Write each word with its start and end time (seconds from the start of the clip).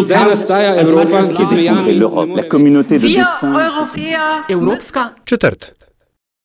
Zdaj 0.00 0.24
nastaja 0.30 0.74
Evropa, 0.74 1.22
ki 1.36 1.44
z 1.46 1.50
mejami 1.52 1.94
la 2.36 2.42
communauté 2.50 2.98
de 2.98 3.06
Wir 3.06 3.22
destin. 3.22 3.48
Europäer 3.48 4.20
Evropska 4.48 5.12
Četrt. 5.24 5.72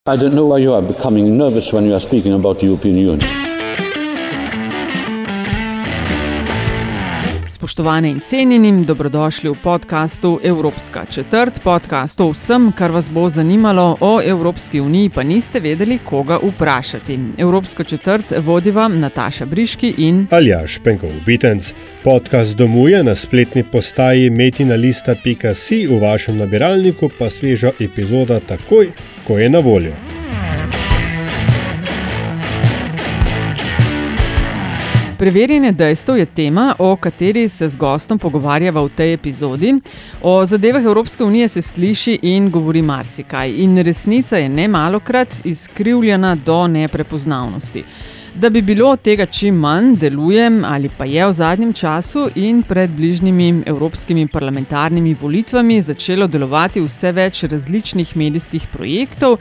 I 0.08 0.18
don't 0.18 0.34
know 0.34 0.54
why 0.54 0.64
you 0.64 0.74
are 0.74 0.86
becoming 0.86 1.38
nervous 1.38 1.74
when 1.74 1.86
you 1.86 1.94
are 1.94 2.00
speaking 2.00 2.34
about 2.34 2.60
the 2.60 2.66
European 2.68 2.98
Union. 2.98 3.35
Spoštovane 7.76 8.10
in 8.10 8.20
cenjeni, 8.20 8.86
dobrodošli 8.86 9.50
v 9.50 9.56
podkastu 9.64 10.40
Evropska 10.44 11.06
četrt, 11.06 11.60
podcast 11.64 12.22
o 12.22 12.30
vsem, 12.32 12.72
kar 12.72 12.92
vas 12.92 13.10
bo 13.10 13.30
zanimalo 13.30 13.98
o 14.00 14.22
Evropski 14.24 14.80
uniji, 14.80 15.10
pa 15.10 15.24
niste 15.24 15.60
vedeli, 15.60 16.00
koga 16.06 16.40
vprašati. 16.44 17.20
Evropska 17.38 17.84
četrt 17.84 18.34
vodiva 18.38 18.88
Nataša 18.88 19.46
Briški 19.46 19.94
in 19.98 20.28
Aljaš 20.32 20.80
Penkov 20.84 21.12
Bitenc. 21.26 21.72
Podcast 22.04 22.56
domuje 22.56 23.04
na 23.04 23.16
spletni 23.16 23.64
postaji 23.64 24.30
metinalista.si, 24.30 25.88
v 25.88 26.00
vašem 26.00 26.38
nabiralniku 26.38 27.10
pa 27.20 27.30
sveža 27.30 27.72
epizoda 27.80 28.40
takoj, 28.40 28.92
ko 29.28 29.38
je 29.40 29.50
na 29.50 29.60
voljo. 29.60 30.15
Preverjanje 35.18 35.72
dejstev 35.72 36.18
je 36.18 36.26
tema, 36.26 36.76
o 36.80 36.96
kateri 36.96 37.50
se 37.50 37.68
z 37.68 37.76
gostom 37.76 38.20
pogovarjava 38.20 38.82
v 38.84 38.90
tej 38.96 39.14
epizodi. 39.14 39.72
O 40.22 40.46
zadevah 40.46 40.84
Evropske 40.84 41.24
unije 41.24 41.48
se 41.48 41.62
sliši 41.62 42.20
in 42.22 42.50
govori 42.52 42.82
marsikaj, 42.82 43.54
in 43.64 43.78
resnica 43.78 44.38
je 44.38 44.50
ne 44.50 44.68
malokrat 44.68 45.36
izkrivljena 45.44 46.36
do 46.36 46.68
neprepoznavnosti. 46.68 47.84
Da 48.36 48.50
bi 48.50 48.62
bilo 48.62 48.96
tega 48.96 49.26
čim 49.26 49.56
manj, 49.56 49.94
delujem 49.96 50.64
ali 50.68 50.90
pa 50.98 51.06
je 51.06 51.28
v 51.28 51.34
zadnjem 51.34 51.74
času 51.74 52.26
in 52.36 52.64
pred 52.68 52.92
bližnjimi 52.92 53.64
evropskimi 53.66 54.28
parlamentarnimi 54.28 55.14
volitvami 55.22 55.78
začelo 55.82 56.28
delovati 56.28 56.84
vse 56.84 57.14
več 57.16 57.44
različnih 57.44 58.12
medijskih 58.18 58.68
projektov, 58.74 59.38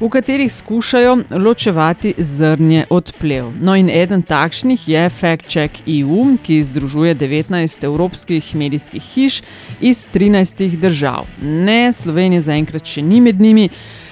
v 0.00 0.08
katerih 0.08 0.52
skušajo 0.52 1.18
ločevati 1.30 2.14
zrnje 2.18 2.86
od 2.90 3.12
plev. 3.20 3.52
No, 3.60 3.76
in 3.76 3.90
eden 3.90 4.22
takšnih 4.22 4.88
je 4.88 5.08
Fact 5.10 5.52
Check 5.52 5.84
EU, 5.84 6.38
ki 6.42 6.62
združuje 6.64 7.14
19 7.20 7.84
evropskih 7.84 8.54
medijskih 8.56 9.02
hiš 9.02 9.42
iz 9.80 10.06
13 10.14 10.76
držav. 10.80 11.28
Ne, 11.42 11.92
Slovenija 11.92 12.48
zaenkrat 12.48 12.86
še 12.96 13.02
ni 13.02 13.20
med 13.20 13.40
njimi. 13.40 13.68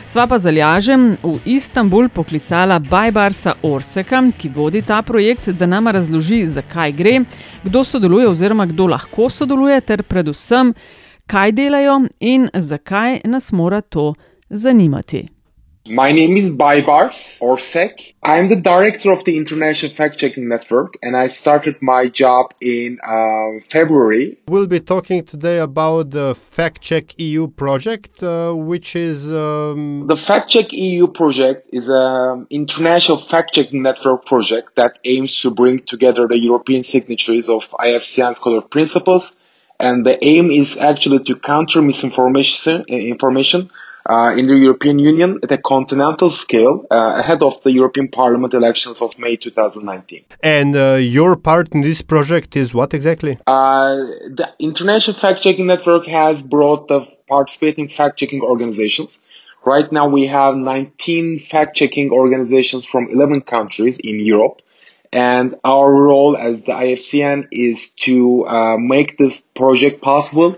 Sva 0.06 0.26
pa 0.30 0.38
z 0.38 0.46
Aljažem 0.46 1.16
v 1.22 1.38
Istanbul 1.50 2.06
poklicala 2.08 2.78
Bajbarsa 2.78 3.56
Orseka, 3.66 4.20
ki 4.38 4.48
vodi 4.54 4.82
ta 4.86 5.00
projekt, 5.02 5.48
da 5.50 5.66
nam 5.66 5.88
razloži, 5.90 6.44
zakaj 6.46 6.92
gre, 6.94 7.14
kdo 7.64 7.82
sodeluje 7.84 8.28
oziroma 8.28 8.68
kdo 8.70 8.86
lahko 8.86 9.26
sodeluje, 9.30 9.80
ter 9.80 10.06
predvsem, 10.06 10.74
kaj 11.26 11.52
delajo 11.58 12.04
in 12.20 12.46
zakaj 12.54 13.20
nas 13.24 13.50
mora 13.52 13.80
to 13.80 14.12
zanimati. 14.50 15.26
My 15.88 16.10
name 16.10 16.36
is 16.36 16.50
Baybars 16.50 17.38
Örsek. 17.40 18.14
I'm 18.20 18.48
the 18.48 18.56
director 18.56 19.12
of 19.12 19.24
the 19.24 19.36
International 19.36 19.92
Fact 19.92 20.18
Checking 20.18 20.48
Network, 20.48 20.94
and 21.00 21.16
I 21.16 21.28
started 21.28 21.76
my 21.80 22.08
job 22.08 22.54
in 22.60 22.98
uh, 23.06 23.60
February. 23.70 24.38
We'll 24.48 24.66
be 24.66 24.80
talking 24.80 25.24
today 25.24 25.58
about 25.58 26.10
the 26.10 26.34
Fact 26.50 26.80
Check 26.80 27.14
EU 27.18 27.46
project, 27.46 28.20
uh, 28.20 28.52
which 28.52 28.96
is. 28.96 29.30
Um, 29.30 30.08
The 30.08 30.16
Fact 30.16 30.50
Check 30.50 30.72
EU 30.72 31.06
project 31.06 31.68
is 31.72 31.88
an 31.88 32.48
international 32.50 33.18
fact 33.18 33.54
checking 33.54 33.82
network 33.82 34.26
project 34.26 34.74
that 34.76 34.98
aims 35.04 35.40
to 35.42 35.52
bring 35.52 35.84
together 35.86 36.26
the 36.26 36.38
European 36.38 36.82
signatories 36.82 37.48
of 37.48 37.70
IFCN's 37.70 38.40
Code 38.40 38.64
of 38.64 38.70
Principles, 38.70 39.36
and 39.78 40.04
the 40.04 40.18
aim 40.24 40.50
is 40.50 40.78
actually 40.78 41.22
to 41.24 41.36
counter 41.36 41.80
misinformation 41.80 42.84
information 42.88 43.70
uh, 44.08 44.34
in 44.36 44.46
the 44.46 44.56
European 44.56 44.98
Union 44.98 45.38
at 45.42 45.50
a 45.52 45.58
continental 45.58 46.30
scale 46.30 46.84
uh, 46.90 47.14
ahead 47.16 47.42
of 47.42 47.62
the 47.62 47.72
European 47.72 48.08
Parliament 48.08 48.54
elections 48.54 49.02
of 49.02 49.18
May 49.18 49.36
2019. 49.36 50.24
and 50.42 50.76
uh, 50.76 50.94
your 50.94 51.36
part 51.36 51.68
in 51.72 51.80
this 51.82 52.02
project 52.02 52.56
is 52.56 52.74
what 52.74 52.94
exactly? 52.94 53.38
Uh, 53.46 53.94
the 54.40 54.48
International 54.58 55.16
Fact 55.16 55.42
Checking 55.42 55.66
Network 55.66 56.06
has 56.06 56.42
brought 56.42 56.88
the 56.88 57.06
participating 57.28 57.88
fact 57.88 58.18
checking 58.18 58.40
organizations. 58.40 59.18
Right 59.64 59.90
now, 59.90 60.06
we 60.08 60.28
have 60.28 60.54
19 60.54 61.40
fact 61.40 61.76
checking 61.76 62.10
organizations 62.10 62.84
from 62.86 63.08
11 63.10 63.42
countries 63.42 63.98
in 63.98 64.20
Europe. 64.20 64.62
And 65.12 65.56
our 65.64 65.92
role 65.92 66.36
as 66.36 66.64
the 66.64 66.72
IFCN 66.72 67.48
is 67.50 67.90
to 68.06 68.46
uh, 68.46 68.76
make 68.76 69.18
this 69.18 69.42
project 69.54 70.02
possible 70.02 70.56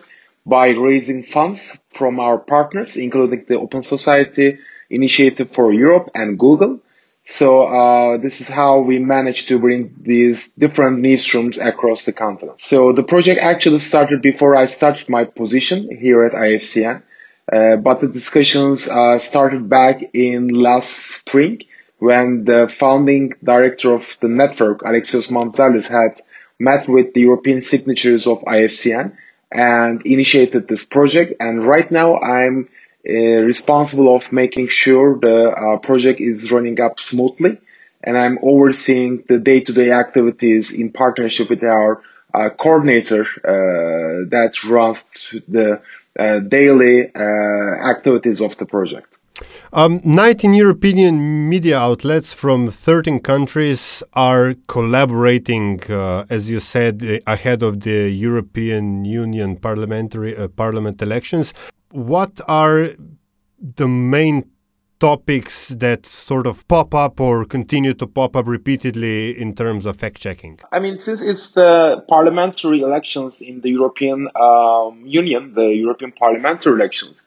by 0.49 0.71
raising 0.71 1.23
funds 1.23 1.79
from 1.91 2.19
our 2.19 2.39
partners, 2.39 2.97
including 2.97 3.45
the 3.47 3.59
Open 3.59 3.83
Society 3.83 4.59
Initiative 4.89 5.51
for 5.51 5.73
Europe 5.73 6.11
and 6.15 6.39
Google. 6.39 6.81
So 7.27 7.65
uh, 7.67 8.17
this 8.17 8.41
is 8.41 8.49
how 8.49 8.79
we 8.81 8.99
managed 8.99 9.49
to 9.49 9.59
bring 9.59 9.95
these 10.01 10.49
different 10.53 11.01
newsrooms 11.01 11.63
across 11.63 12.07
the 12.07 12.13
continent. 12.15 12.61
So 12.63 12.93
the 12.95 13.03
project 13.03 13.39
actually 13.43 13.81
started 13.81 14.23
before 14.23 14.57
I 14.57 14.65
started 14.65 15.11
my 15.11 15.25
position 15.27 15.95
here 15.95 16.25
at 16.25 16.33
IFCN, 16.33 17.03
uh, 17.53 17.77
but 17.77 18.01
the 18.01 18.09
discussions 18.09 18.89
uh, 18.89 19.19
started 19.19 19.69
back 19.69 20.03
in 20.15 20.49
last 20.49 20.91
spring 21.19 21.61
when 21.99 22.45
the 22.45 22.73
founding 22.75 23.35
director 23.45 23.93
of 23.93 24.17
the 24.21 24.29
network, 24.29 24.81
Alexios 24.81 25.29
Mantzarlis, 25.29 25.89
had 25.89 26.23
met 26.59 26.89
with 26.89 27.13
the 27.13 27.21
European 27.21 27.61
signatures 27.61 28.27
of 28.27 28.41
IFCN 28.41 29.17
and 29.51 30.03
initiated 30.07 30.69
this 30.69 30.85
project. 30.85 31.35
And 31.41 31.67
right 31.67 31.91
now 31.91 32.19
I'm 32.21 32.69
uh, 33.09 33.13
responsible 33.13 34.15
of 34.15 34.33
making 34.33 34.69
sure 34.69 35.19
the 35.19 35.51
uh, 35.51 35.79
project 35.79 36.21
is 36.21 36.51
running 36.53 36.81
up 36.81 36.99
smoothly 36.99 37.59
and 38.03 38.17
I'm 38.17 38.39
overseeing 38.43 39.25
the 39.29 39.39
day-to-day 39.39 39.91
activities 39.91 40.73
in 40.73 40.93
partnership 40.93 41.51
with 41.51 41.65
our 41.65 42.03
uh, 42.33 42.51
coordinator 42.51 43.23
uh, 43.23 44.29
that 44.31 44.63
runs 44.65 45.05
the 45.49 45.81
uh, 46.19 46.39
daily 46.41 47.11
uh, 47.15 47.19
activities 47.19 48.41
of 48.41 48.57
the 48.57 48.67
project. 48.67 49.18
Um, 49.73 50.01
19 50.05 50.55
European 50.55 51.49
media 51.49 51.79
outlets 51.79 52.33
from 52.33 52.71
13 52.71 53.21
countries 53.21 54.03
are 54.15 54.55
collaborating, 54.67 55.81
uh, 55.91 56.25
as 56.31 56.49
you 56.49 56.61
said, 56.61 57.05
uh, 57.05 57.19
ahead 57.27 57.63
of 57.63 57.81
the 57.81 58.11
European 58.11 59.05
Union 59.05 59.57
parliamentary 59.57 60.37
uh, 60.37 60.49
parliament 60.49 61.03
elections. 61.03 61.53
What 61.91 62.41
are 62.49 62.91
the 63.61 63.89
main 63.89 64.45
topics 65.01 65.69
that 65.69 66.05
sort 66.07 66.47
of 66.47 66.67
pop 66.69 66.95
up 66.95 67.21
or 67.21 67.45
continue 67.45 67.95
to 67.95 68.07
pop 68.07 68.35
up 68.35 68.47
repeatedly 68.47 69.39
in 69.41 69.55
terms 69.55 69.87
of 69.87 69.97
fact 69.97 70.19
checking? 70.19 70.59
I 70.73 70.79
mean, 70.79 70.99
since 70.99 71.21
it's 71.21 71.53
the 71.53 72.05
parliamentary 72.09 72.81
elections 72.81 73.41
in 73.41 73.61
the 73.61 73.71
European 73.71 74.29
um, 74.35 75.03
Union, 75.07 75.55
the 75.55 75.69
European 75.75 76.13
parliamentary 76.13 76.73
elections, 76.75 77.23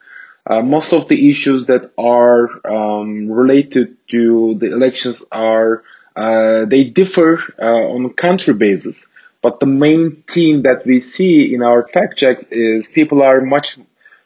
uh, 0.46 0.62
most 0.62 0.94
of 0.94 1.08
the 1.08 1.30
issues 1.30 1.68
that 1.68 1.92
are 1.98 2.50
um, 2.66 3.32
related 3.32 3.98
to 4.10 4.56
the 4.60 4.68
elections 4.68 5.24
are 5.32 5.84
uh, 6.16 6.66
they 6.66 6.84
differ 6.84 7.40
uh, 7.60 7.66
on 7.66 8.12
country 8.14 8.54
basis. 8.54 9.08
But 9.42 9.60
the 9.60 9.66
main 9.66 10.24
theme 10.30 10.64
that 10.64 10.86
we 10.86 11.00
see 11.00 11.54
in 11.54 11.64
our 11.64 11.88
fact 11.88 12.18
checks 12.18 12.44
is 12.52 12.88
people 12.88 13.24
are 13.24 13.42
much 13.42 13.80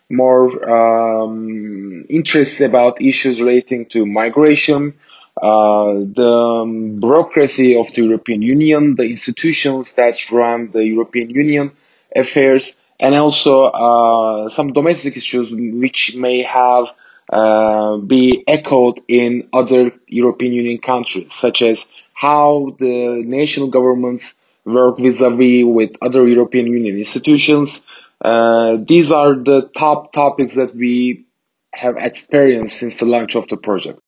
more 0.10 0.70
um, 0.70 2.06
interested 2.10 2.70
about 2.70 3.02
issues 3.02 3.40
relating 3.40 3.86
to 3.88 4.06
migration, 4.06 4.94
uh, 5.42 5.94
the 5.94 6.62
um, 6.62 7.00
bureaucracy 7.00 7.78
of 7.78 7.94
the 7.94 8.04
European 8.04 8.42
Union, 8.42 8.96
the 8.96 9.04
institutions 9.04 9.96
that 9.96 10.32
run 10.32 10.72
the 10.72 10.84
European 10.84 11.30
Union 11.30 11.72
affairs, 12.16 12.76
and 13.00 13.16
also 13.16 13.66
uh, 13.66 14.50
some 14.50 14.74
domestic 14.74 15.18
issues 15.18 15.52
which 15.52 16.16
may 16.16 16.42
have 16.44 16.86
uh, 17.32 17.98
be 17.98 18.44
echoed 18.48 19.02
in 19.08 19.50
other 19.52 19.92
European 20.08 20.54
Union 20.54 20.78
countries, 20.78 21.34
such 21.34 21.62
as 21.62 21.86
how 22.14 22.76
the 22.80 23.24
national 23.26 23.70
governments 23.70 24.36
work 24.64 24.98
vis-a-vis 25.00 25.64
with 25.66 25.92
other 26.02 26.28
European 26.28 26.68
Union 26.68 26.98
institutions. 26.98 27.82
Uh, 28.24 28.78
these 28.88 29.12
are 29.12 29.36
the 29.36 29.70
top 29.76 30.14
topics 30.14 30.56
that 30.56 30.74
we 30.74 31.26
have 31.74 31.98
experienced 31.98 32.78
since 32.78 33.00
the 33.00 33.06
launch 33.06 33.36
of 33.36 33.48
the 33.48 33.58
project. 33.58 34.00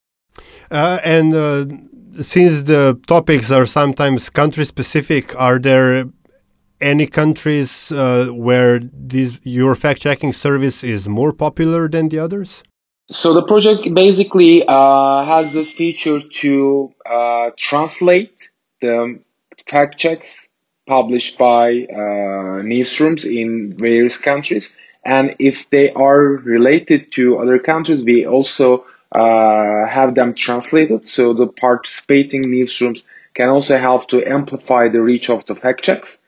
Uh, 0.70 0.98
and 1.04 1.34
uh, 1.34 1.66
since 2.22 2.62
the 2.62 2.98
topics 3.06 3.50
are 3.50 3.66
sometimes 3.66 4.30
country 4.30 4.64
specific, 4.64 5.38
are 5.38 5.58
there 5.58 6.06
any 6.80 7.06
countries 7.06 7.92
uh, 7.92 8.28
where 8.32 8.80
this 8.80 9.40
your 9.42 9.74
fact 9.74 10.00
checking 10.00 10.32
service 10.32 10.84
is 10.84 11.08
more 11.08 11.32
popular 11.32 11.88
than 11.88 12.08
the 12.08 12.18
others? 12.18 12.62
So 13.10 13.32
the 13.32 13.42
project 13.42 13.94
basically 13.94 14.64
uh, 14.66 15.24
has 15.24 15.52
this 15.52 15.72
feature 15.72 16.20
to 16.20 16.92
uh, 17.08 17.50
translate 17.56 18.50
the 18.80 19.20
fact 19.66 19.98
checks 19.98 20.48
published 20.86 21.38
by 21.38 21.86
uh, 21.90 22.62
newsrooms 22.62 23.24
in 23.24 23.76
various 23.76 24.16
countries. 24.18 24.76
And 25.04 25.36
if 25.38 25.70
they 25.70 25.90
are 25.92 26.20
related 26.20 27.12
to 27.12 27.38
other 27.38 27.58
countries, 27.58 28.02
we 28.02 28.26
also 28.26 28.84
uh, 29.12 29.86
have 29.86 30.14
them 30.14 30.34
translated. 30.34 31.04
So 31.04 31.32
the 31.32 31.46
participating 31.46 32.44
newsrooms 32.44 33.02
can 33.34 33.48
also 33.48 33.78
help 33.78 34.08
to 34.08 34.24
amplify 34.24 34.88
the 34.88 35.00
reach 35.00 35.30
of 35.30 35.46
the 35.46 35.54
fact 35.54 35.82
checks. 35.82 36.18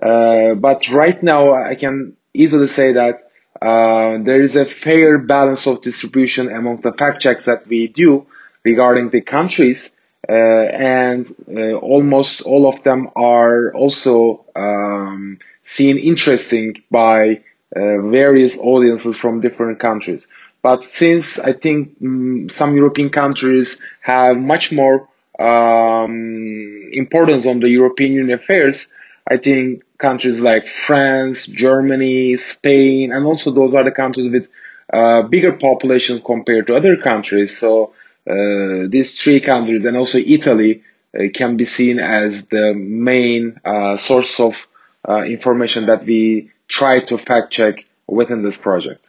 Uh, 0.00 0.54
but 0.54 0.88
right 0.90 1.22
now, 1.22 1.54
I 1.54 1.74
can 1.74 2.16
easily 2.32 2.68
say 2.68 2.92
that 2.92 3.30
uh, 3.62 4.18
there 4.22 4.42
is 4.42 4.56
a 4.56 4.64
fair 4.64 5.18
balance 5.18 5.66
of 5.66 5.82
distribution 5.82 6.50
among 6.50 6.80
the 6.80 6.92
fact 6.92 7.22
checks 7.22 7.44
that 7.46 7.66
we 7.66 7.88
do 7.88 8.26
regarding 8.64 9.10
the 9.10 9.20
countries. 9.20 9.90
Uh, 10.26 10.32
and 10.32 11.30
uh, 11.54 11.74
almost 11.74 12.40
all 12.42 12.66
of 12.66 12.82
them 12.82 13.10
are 13.14 13.74
also 13.74 14.44
um, 14.56 15.38
seen 15.62 15.98
interesting 15.98 16.82
by 16.90 17.42
uh, 17.76 17.98
various 18.08 18.58
audiences 18.58 19.16
from 19.16 19.40
different 19.42 19.78
countries. 19.78 20.26
But 20.62 20.82
since 20.82 21.38
I 21.38 21.52
think 21.52 21.96
um, 22.02 22.48
some 22.48 22.74
European 22.74 23.10
countries 23.10 23.76
have 24.00 24.38
much 24.38 24.72
more 24.72 25.08
um, 25.38 26.88
importance 26.92 27.44
on 27.44 27.60
the 27.60 27.68
European 27.68 28.14
Union 28.14 28.38
affairs, 28.38 28.88
I 29.30 29.38
think 29.38 29.80
countries 29.98 30.40
like 30.40 30.66
France, 30.66 31.46
Germany, 31.46 32.36
Spain, 32.36 33.12
and 33.12 33.24
also 33.24 33.50
those 33.50 33.74
are 33.74 33.84
the 33.84 33.90
countries 33.90 34.30
with 34.30 34.48
uh, 34.92 35.22
bigger 35.22 35.52
populations 35.54 36.20
compared 36.24 36.66
to 36.66 36.76
other 36.76 36.96
countries. 36.96 37.56
So 37.56 37.94
uh, 38.28 38.86
these 38.88 39.20
three 39.20 39.40
countries 39.40 39.84
and 39.86 39.96
also 39.96 40.18
Italy 40.18 40.82
uh, 41.18 41.24
can 41.32 41.56
be 41.56 41.64
seen 41.64 41.98
as 41.98 42.46
the 42.46 42.74
main 42.74 43.60
uh, 43.64 43.96
source 43.96 44.40
of 44.40 44.68
uh, 45.08 45.22
information 45.22 45.86
that 45.86 46.04
we 46.04 46.50
try 46.68 47.00
to 47.00 47.16
fact 47.18 47.52
check 47.52 47.86
within 48.06 48.42
this 48.42 48.58
project. 48.58 49.06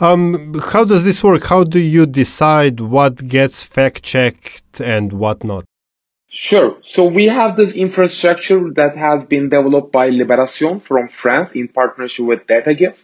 Um, 0.00 0.54
how 0.72 0.84
does 0.84 1.04
this 1.04 1.22
work? 1.22 1.44
How 1.44 1.64
do 1.64 1.78
you 1.78 2.06
decide 2.06 2.80
what 2.80 3.26
gets 3.26 3.62
fact 3.62 4.02
checked 4.02 4.80
and 4.80 5.12
what 5.12 5.44
not? 5.44 5.64
Sure. 6.28 6.78
So 6.84 7.06
we 7.06 7.26
have 7.26 7.56
this 7.56 7.74
infrastructure 7.74 8.70
that 8.74 8.96
has 8.96 9.26
been 9.26 9.48
developed 9.48 9.92
by 9.92 10.10
Libération 10.10 10.82
from 10.82 11.08
France 11.08 11.52
in 11.52 11.68
partnership 11.68 12.26
with 12.26 12.46
DataGive. 12.46 12.98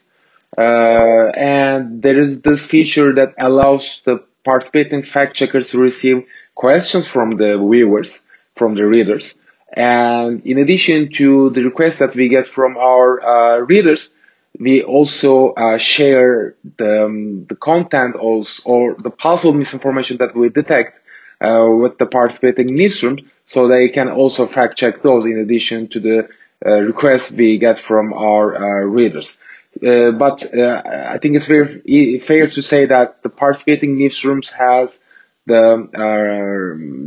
Uh, 0.59 1.31
and 1.35 2.03
there 2.03 2.19
is 2.21 2.43
this 2.43 2.65
feature 2.67 3.15
that 3.15 3.35
allows 3.39 4.03
the 4.05 4.25
participating 4.45 5.03
fact 5.03 5.37
checkers 5.37 5.71
to 5.71 5.79
receive 5.79 6.27
questions 6.55 7.07
from 7.07 7.31
the 7.31 7.57
viewers, 7.57 8.23
from 8.55 8.75
the 8.75 8.85
readers. 8.85 9.35
And 9.73 10.45
in 10.45 10.59
addition 10.59 11.11
to 11.13 11.51
the 11.51 11.63
requests 11.63 12.01
that 12.01 12.15
we 12.15 12.29
get 12.29 12.47
from 12.47 12.77
our 12.77 13.23
uh, 13.23 13.59
readers, 13.61 14.11
we 14.59 14.83
also 14.83 15.53
uh, 15.53 15.79
share 15.79 16.57
the, 16.77 17.07
um, 17.07 17.47
the 17.49 17.57
content 17.57 18.17
also, 18.17 18.63
or 18.65 18.97
the 18.99 19.11
possible 19.11 19.55
misinformation 19.55 20.19
that 20.19 20.37
we 20.37 20.51
detect 20.51 20.99
uh, 21.43 21.69
with 21.69 21.99
the 21.99 22.07
participating 22.07 22.69
newsrooms 22.69 23.25
so 23.47 23.69
they 23.69 23.89
can 23.89 24.09
also 24.09 24.47
fact 24.47 24.79
check 24.79 25.03
those 25.03 25.25
in 25.25 25.39
addition 25.39 25.89
to 25.89 26.01
the 26.01 26.29
uh, 26.65 26.79
requests 26.79 27.33
we 27.33 27.59
get 27.59 27.79
from 27.79 28.13
our 28.13 28.55
uh, 28.55 28.85
readers. 28.85 29.37
Uh, 29.85 30.13
but 30.13 30.55
uh, 30.55 30.83
I 30.85 31.19
think 31.19 31.35
it's 31.35 31.47
very 31.47 32.19
fair 32.19 32.47
to 32.47 32.63
say 32.63 32.87
that 32.87 33.23
the 33.23 33.31
participating 33.31 33.97
newsrooms 33.97 34.51
has 34.53 35.01
the 35.47 35.89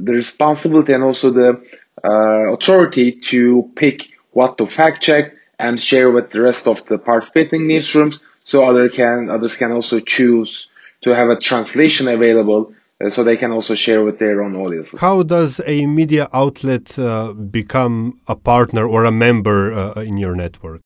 the 0.04 0.12
responsibility 0.12 0.92
and 0.92 1.04
also 1.04 1.32
the 1.32 1.64
authority 2.04 3.14
to 3.14 3.72
pick 3.76 4.10
what 4.32 4.58
to 4.58 4.68
fact 4.68 5.02
check 5.02 5.36
and 5.58 5.80
share 5.80 6.12
with 6.12 6.32
the 6.32 6.42
rest 6.42 6.68
of 6.68 6.86
the 6.88 6.98
participating 6.98 7.62
newsrooms 7.62 8.16
so 8.44 8.66
other 8.66 8.90
can 8.90 9.30
others 9.30 9.56
can 9.56 9.72
also 9.72 10.02
choose 10.02 10.68
to 11.02 11.16
have 11.16 11.30
a 11.30 11.40
translation 11.40 12.10
available 12.10 12.74
so 13.10 13.24
they 13.24 13.38
can 13.38 13.52
also 13.52 13.76
share 13.76 14.04
with 14.04 14.20
their 14.20 14.42
own 14.42 14.56
audiences. 14.56 15.00
How 15.00 15.24
does 15.24 15.60
a 15.66 15.86
media 15.86 16.30
outlet 16.32 16.98
uh, 16.98 17.34
become 17.34 18.20
a 18.28 18.36
partner 18.36 18.88
or 18.88 19.06
a 19.06 19.12
member 19.12 19.74
uh, 19.74 20.02
in 20.02 20.18
your 20.18 20.36
network? 20.36 20.82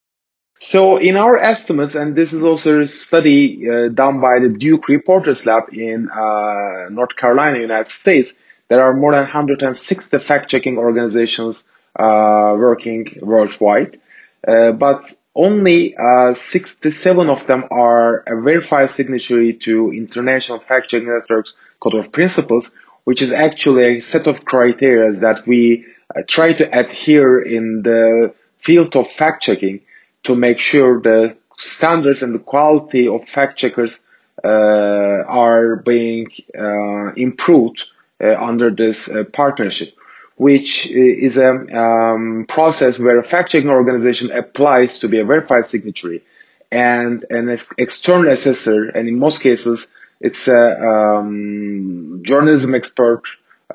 So 0.60 0.98
in 0.98 1.16
our 1.16 1.38
estimates, 1.38 1.96
and 1.96 2.16
this 2.16 2.34
is 2.34 2.44
also 2.44 2.82
a 2.82 2.88
study 2.88 3.70
uh, 3.70 3.88
done 3.90 4.20
by 4.20 4.40
the 4.40 4.50
Duke 4.50 4.90
Reporters 4.90 5.46
Lab 5.46 5.72
in 5.72 6.10
uh, 6.10 6.90
North 6.90 7.16
Carolina, 7.16 7.60
United 7.60 7.92
States, 7.92 8.34
there 8.68 8.84
are 8.84 8.94
more 8.94 9.14
than 9.14 9.22
160 9.22 10.20
fact-checking 10.20 10.78
organizations 10.78 11.64
uh, 11.96 12.52
working 12.56 13.18
worldwide. 13.22 13.98
but 14.46 15.14
only 15.36 15.96
uh, 15.96 16.34
67 16.34 17.30
of 17.30 17.46
them 17.48 17.66
are 17.72 18.24
a 18.28 18.42
verified 18.42 18.92
signatory 18.92 19.54
to 19.54 19.92
International 19.92 20.60
Fact-Checking 20.60 21.08
Network's 21.08 21.54
Code 21.80 21.96
of 21.96 22.12
Principles, 22.12 22.72
which 23.04 23.22
is 23.22 23.32
actually 23.32 23.98
a 23.98 24.00
set 24.02 24.28
of 24.28 24.44
criteria 24.44 25.12
that 25.20 25.46
we 25.48 25.86
uh, 26.16 26.22
try 26.28 26.54
to 26.54 26.66
adhere 26.78 27.40
in 27.40 27.84
the 27.84 28.34
field 28.58 28.96
of 28.96 29.12
fact-checking 29.12 29.82
to 30.24 30.36
make 30.36 30.60
sure 30.60 31.02
the 31.02 31.38
standards 31.58 32.24
and 32.24 32.36
the 32.36 32.40
quality 32.40 33.08
of 33.08 33.28
fact-checkers 33.28 34.00
uh, 34.44 34.48
are 34.48 35.78
being 35.78 36.28
uh, 36.58 37.14
improved 37.14 37.86
uh, 38.22 38.36
under 38.36 38.70
this 38.70 39.10
uh, 39.10 39.24
partnership 39.32 39.94
which 40.40 40.90
is 40.90 41.36
a 41.36 41.52
um, 41.78 42.46
process 42.48 42.98
where 42.98 43.20
a 43.20 43.24
fact-checking 43.24 43.70
organization 43.70 44.32
applies 44.32 45.00
to 45.00 45.10
be 45.10 45.20
a 45.20 45.26
verified 45.26 45.66
signatory 45.66 46.24
and 46.72 47.26
an 47.30 47.50
ex- 47.50 47.74
external 47.78 48.32
assessor, 48.32 48.86
and 48.86 49.10
in 49.10 49.20
most 49.20 49.42
cases, 49.42 49.88
it's 50.22 50.48
a 50.48 50.64
um, 50.82 52.22
journalism 52.24 52.74
expert 52.74 53.24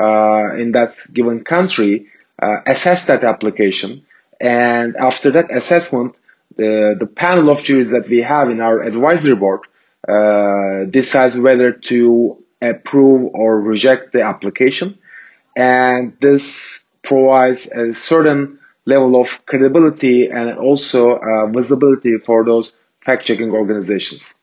uh, 0.00 0.54
in 0.56 0.72
that 0.72 0.96
given 1.12 1.44
country, 1.44 2.06
uh, 2.40 2.56
assess 2.64 3.04
that 3.06 3.24
application. 3.24 4.06
And 4.40 4.96
after 4.96 5.32
that 5.32 5.50
assessment, 5.50 6.14
the, 6.56 6.96
the 6.98 7.06
panel 7.06 7.50
of 7.50 7.62
juries 7.62 7.90
that 7.90 8.08
we 8.08 8.22
have 8.22 8.48
in 8.48 8.62
our 8.62 8.80
advisory 8.80 9.34
board 9.34 9.60
uh, 10.08 10.84
decides 10.84 11.38
whether 11.38 11.72
to 11.72 12.42
approve 12.62 13.34
or 13.34 13.60
reject 13.60 14.14
the 14.14 14.22
application 14.22 14.96
and 15.56 16.16
this 16.20 16.84
provides 17.02 17.66
a 17.66 17.94
certain 17.94 18.58
level 18.86 19.20
of 19.20 19.44
credibility 19.46 20.28
and 20.28 20.58
also 20.58 21.16
uh, 21.16 21.46
visibility 21.46 22.18
for 22.18 22.44
those 22.44 22.72
fact-checking 23.04 23.50
organizations. 23.50 24.34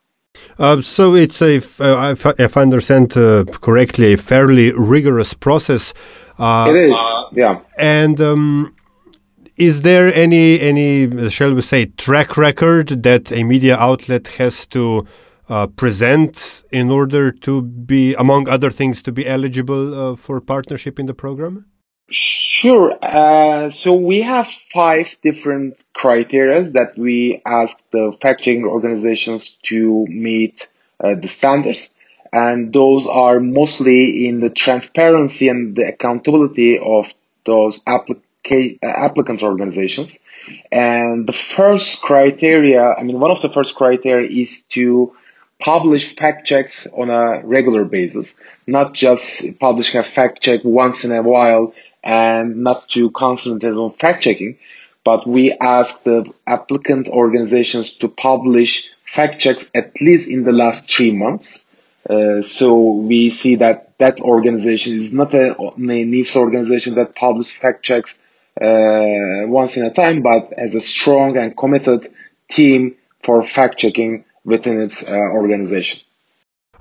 Uh, 0.58 0.82
so 0.82 1.13
it's 1.15 1.41
a, 1.41 1.58
uh, 1.80 2.15
if 2.39 2.58
I 2.58 2.62
understand 2.62 3.15
uh, 3.18 3.44
correctly, 3.46 4.13
a 4.13 4.18
fairly 4.18 4.72
rigorous 4.72 5.34
process. 5.34 5.94
Uh, 6.39 6.68
it 6.70 6.75
is, 6.75 6.98
yeah. 7.34 7.62
And 7.77 8.20
um, 8.22 8.75
is 9.58 9.82
there 9.82 10.13
any 10.13 10.60
any 10.60 11.30
shall 11.30 11.53
we 11.53 11.62
say 11.62 11.86
track 11.86 12.38
record 12.38 13.03
that 13.03 13.32
a 13.32 13.44
media 13.44 13.77
outlet 13.77 14.27
has 14.39 14.65
to 14.68 15.06
uh, 15.51 15.67
present 15.67 16.63
in 16.72 16.89
order 16.89 17.29
to 17.29 17.62
be, 17.62 18.13
among 18.15 18.48
other 18.48 18.72
things, 18.72 19.01
to 19.01 19.12
be 19.12 19.27
eligible 19.27 19.86
uh, 19.93 20.15
for 20.15 20.39
partnership 20.39 20.98
in 20.98 21.08
the 21.08 21.13
program? 21.13 21.65
Sure. 22.10 22.98
Uh, 23.01 23.70
so 23.70 23.93
we 23.93 24.22
have 24.22 24.48
five 24.74 25.17
different 25.22 25.84
criteria 25.93 26.63
that 26.77 26.98
we 26.98 27.41
ask 27.46 27.77
the 27.91 28.17
fact-checking 28.22 28.63
organizations 28.63 29.58
to 29.63 30.05
meet 30.08 30.70
uh, 31.03 31.15
the 31.22 31.27
standards. 31.27 31.89
And 32.31 32.72
those 32.72 33.05
are 33.08 33.41
mostly 33.41 34.27
in 34.27 34.39
the 34.39 34.50
transparency 34.50 35.50
and 35.50 35.75
the 35.75 35.89
accountability 35.89 36.79
of 36.79 37.13
those 37.46 37.81
applica- 37.84 38.79
uh, 38.81 38.88
applicant 38.88 39.43
organizations. 39.43 40.17
And 40.72 41.27
the 41.27 41.34
first 41.34 42.01
criteria, 42.01 42.84
I 42.98 43.03
mean, 43.03 43.20
one 43.20 43.31
of 43.31 43.41
the 43.41 43.50
first 43.50 43.75
criteria 43.75 44.29
is 44.29 44.62
to 44.75 45.13
publish 45.62 46.15
fact 46.15 46.46
checks 46.46 46.88
on 46.88 47.10
a 47.10 47.46
regular 47.46 47.86
basis, 47.86 48.34
not 48.68 48.94
just 48.94 49.60
publishing 49.60 50.00
a 50.00 50.03
fact 50.03 50.41
check 50.41 50.62
once 50.63 51.06
in 51.06 51.12
a 51.12 51.22
while 51.22 51.74
and 52.03 52.63
not 52.63 52.89
to 52.89 53.12
concentrate 53.12 53.72
on 53.72 53.91
fact 53.91 54.24
checking, 54.24 54.58
but 55.03 55.25
we 55.27 55.51
ask 55.51 56.03
the 56.03 56.32
applicant 56.46 57.08
organizations 57.08 57.94
to 57.94 58.08
publish 58.08 58.91
fact 59.06 59.39
checks 59.41 59.72
at 59.74 60.00
least 60.01 60.30
in 60.30 60.44
the 60.44 60.51
last 60.51 60.89
three 60.89 61.13
months. 61.13 61.65
Uh, 62.10 62.41
so 62.41 62.94
we 62.94 63.30
see 63.30 63.56
that 63.56 63.98
that 64.00 64.20
organization 64.22 65.00
is 65.00 65.13
not 65.13 65.34
a, 65.34 65.56
a 65.62 65.77
niche 65.77 66.36
organization 66.36 66.96
that 66.96 67.15
publishes 67.15 67.53
fact 67.53 67.84
checks 67.84 68.18
uh, 68.60 69.46
once 69.46 69.77
in 69.77 69.86
a 69.86 69.94
time, 69.94 70.22
but 70.22 70.51
as 70.53 70.74
a 70.75 70.82
strong 70.82 71.38
and 71.38 71.56
committed 71.56 72.12
team 72.50 72.96
for 73.22 73.44
fact 73.44 73.77
checking 73.77 74.25
within 74.44 74.82
its 74.82 75.04
uh, 75.08 75.12
organization. 75.12 76.02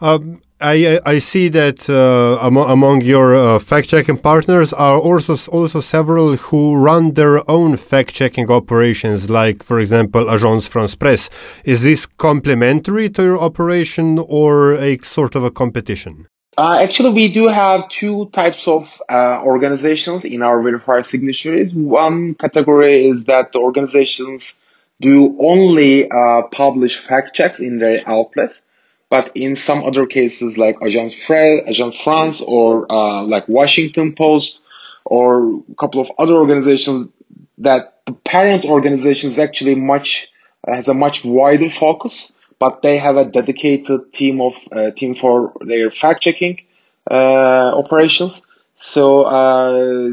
Um, 0.02 0.40
I, 0.62 0.99
I 1.05 1.19
see 1.19 1.49
that 1.50 1.88
uh, 1.88 2.38
among, 2.40 2.71
among 2.71 3.00
your 3.02 3.35
uh, 3.35 3.59
fact-checking 3.59 4.19
partners 4.19 4.73
are 4.73 4.99
also 4.99 5.37
also 5.50 5.81
several 5.81 6.37
who 6.37 6.76
run 6.76 7.14
their 7.14 7.49
own 7.50 7.76
fact-checking 7.76 8.50
operations, 8.50 9.29
like, 9.29 9.62
for 9.62 9.79
example, 9.79 10.25
Agence 10.26 10.69
France 10.69 10.95
Presse. 10.95 11.29
Is 11.64 11.83
this 11.83 12.07
complementary 12.07 13.11
to 13.11 13.23
your 13.23 13.38
operation 13.38 14.19
or 14.19 14.73
a 14.75 14.99
sort 14.99 15.35
of 15.35 15.45
a 15.45 15.50
competition? 15.50 16.26
Uh, 16.59 16.79
actually, 16.83 17.12
we 17.12 17.33
do 17.33 17.49
have 17.49 17.88
two 17.88 18.29
types 18.31 18.69
of 18.69 19.00
uh, 19.09 19.43
organizations 19.45 20.25
in 20.25 20.43
our 20.43 20.62
verifier 20.62 21.05
signatories. 21.05 21.75
One 21.75 22.35
category 22.35 23.07
is 23.07 23.25
that 23.26 23.52
the 23.52 23.61
organizations 23.61 24.57
do 25.00 25.37
only 25.40 26.11
uh, 26.11 26.42
publish 26.52 26.99
fact 26.99 27.35
checks 27.35 27.61
in 27.61 27.78
their 27.78 28.02
outlets 28.09 28.62
but 29.11 29.33
in 29.35 29.57
some 29.57 29.85
other 29.85 30.07
cases, 30.07 30.57
like 30.57 30.76
Agence, 30.76 31.14
Fra- 31.14 31.64
Agence 31.69 32.02
France 32.02 32.40
or 32.40 32.90
uh, 32.90 33.25
like 33.25 33.49
Washington 33.49 34.14
Post 34.14 34.61
or 35.04 35.62
a 35.69 35.75
couple 35.78 36.00
of 36.00 36.11
other 36.16 36.35
organizations, 36.35 37.09
that 37.59 38.00
the 38.07 38.12
parent 38.12 38.64
organization 38.64 39.30
is 39.30 39.38
actually 39.38 39.75
much 39.75 40.30
uh, 40.66 40.75
has 40.75 40.87
a 40.87 40.95
much 40.95 41.25
wider 41.25 41.71
focus, 41.71 42.33
but 42.61 42.83
they 42.83 42.99
have 42.99 43.16
a 43.16 43.25
dedicated 43.25 44.12
team 44.12 44.40
of 44.40 44.54
uh, 44.71 44.92
team 44.92 45.14
for 45.16 45.54
their 45.61 45.90
fact 45.90 46.23
checking 46.23 46.61
uh, 47.11 47.14
operations. 47.14 48.42
So 48.82 49.22
uh, 49.25 50.08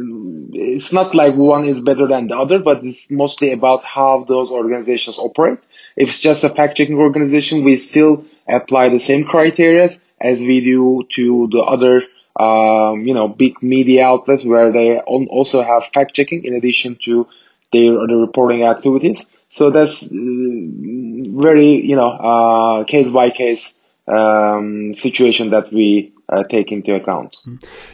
it's 0.53 0.91
not 0.91 1.15
like 1.15 1.35
one 1.35 1.65
is 1.65 1.79
better 1.79 2.07
than 2.07 2.27
the 2.27 2.37
other, 2.37 2.59
but 2.59 2.83
it's 2.83 3.09
mostly 3.09 3.51
about 3.53 3.83
how 3.85 4.25
those 4.27 4.49
organizations 4.49 5.17
operate. 5.17 5.59
If 5.95 6.09
it's 6.09 6.19
just 6.21 6.43
a 6.43 6.49
fact 6.49 6.77
checking 6.77 6.97
organization, 6.97 7.63
we 7.63 7.77
still 7.77 8.25
apply 8.47 8.89
the 8.89 8.99
same 8.99 9.23
criteria 9.23 9.89
as 10.19 10.41
we 10.41 10.61
do 10.61 11.07
to 11.15 11.47
the 11.51 11.59
other 11.59 12.03
um, 12.39 13.01
you 13.07 13.13
know 13.13 13.27
big 13.27 13.63
media 13.63 14.05
outlets 14.05 14.45
where 14.45 14.71
they 14.71 14.99
also 14.99 15.61
have 15.63 15.85
fact 15.93 16.13
checking 16.13 16.43
in 16.43 16.53
addition 16.53 16.97
to 17.05 17.27
their 17.71 17.97
other 17.99 18.17
reporting 18.17 18.63
activities. 18.63 19.25
So 19.49 19.71
that's 19.71 20.03
uh, 20.03 20.07
very 20.11 21.85
you 21.85 21.95
know 21.95 22.09
uh, 22.11 22.83
case 22.83 23.09
by 23.09 23.29
case 23.29 23.73
um, 24.07 24.93
situation 24.93 25.49
that 25.51 25.71
we 25.71 26.13
uh, 26.29 26.43
take 26.43 26.71
into 26.71 26.93
account. 26.95 27.37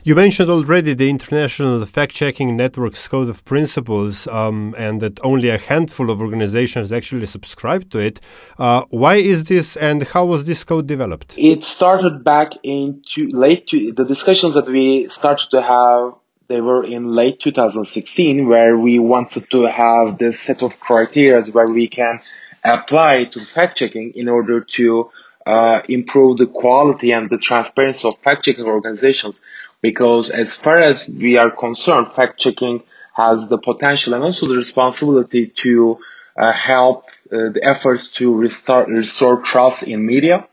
You 0.04 0.16
mentioned 0.16 0.50
already 0.50 0.94
the 0.94 1.10
International 1.10 1.86
Fact 1.86 2.14
Checking 2.14 2.56
Network's 2.58 3.08
Code 3.08 3.30
of 3.30 3.46
Principles 3.46 4.28
um, 4.28 4.76
and 4.78 5.02
that 5.02 5.20
only 5.24 5.50
a 5.50 5.58
handful 5.58 6.10
of 6.10 6.20
organizations 6.20 6.92
actually 6.92 7.28
subscribe 7.28 7.90
to 7.92 8.00
it. 8.00 8.20
Uh, 8.58 8.84
why 8.90 9.16
is 9.16 9.46
this 9.46 9.78
and 9.78 10.04
how 10.04 10.26
was 10.26 10.46
this 10.46 10.64
code 10.64 10.88
developed? 10.88 11.36
It 11.38 11.64
started 11.64 12.24
back 12.24 12.54
in 12.64 13.04
late, 13.18 13.68
to, 13.68 13.92
the 13.92 14.06
discussions 14.06 14.56
that 14.56 14.68
we 14.68 15.10
started 15.10 15.50
to 15.52 15.62
have 15.62 16.16
they 16.48 16.60
were 16.60 16.84
in 16.84 17.16
late 17.16 17.40
2016 17.40 18.48
where 18.48 18.78
we 18.78 19.00
wanted 19.00 19.50
to 19.50 19.64
have 19.64 20.18
this 20.18 20.40
set 20.40 20.62
of 20.62 20.80
criteria 20.80 21.42
where 21.52 21.68
we 21.68 21.88
can 21.88 22.20
apply 22.64 23.26
to 23.26 23.40
fact 23.40 23.78
checking 23.78 24.12
in 24.14 24.28
order 24.28 24.62
to 24.62 25.10
uh, 25.46 25.82
improve 25.90 26.38
the 26.38 26.48
quality 26.48 27.12
and 27.12 27.30
the 27.30 27.38
transparency 27.38 28.08
of 28.08 28.18
fact-checking 28.20 28.66
organizations 28.66 29.42
because 29.82 30.30
as 30.30 30.56
far 30.56 30.78
as 30.78 31.10
we 31.10 31.38
are 31.38 31.52
concerned, 31.52 32.08
fact-checking 32.16 32.84
has 33.14 33.50
the 33.50 33.58
potential 33.58 34.14
and 34.14 34.24
also 34.24 34.48
the 34.48 34.56
responsibility 34.56 35.48
to 35.48 36.00
uh, 36.38 36.52
help 36.52 37.06
uh, 37.32 37.50
the 37.50 37.60
efforts 37.62 38.12
to 38.12 38.36
restore, 38.36 38.86
restore 38.86 39.42
trust 39.42 39.84
in 39.84 40.06
media. 40.06 40.48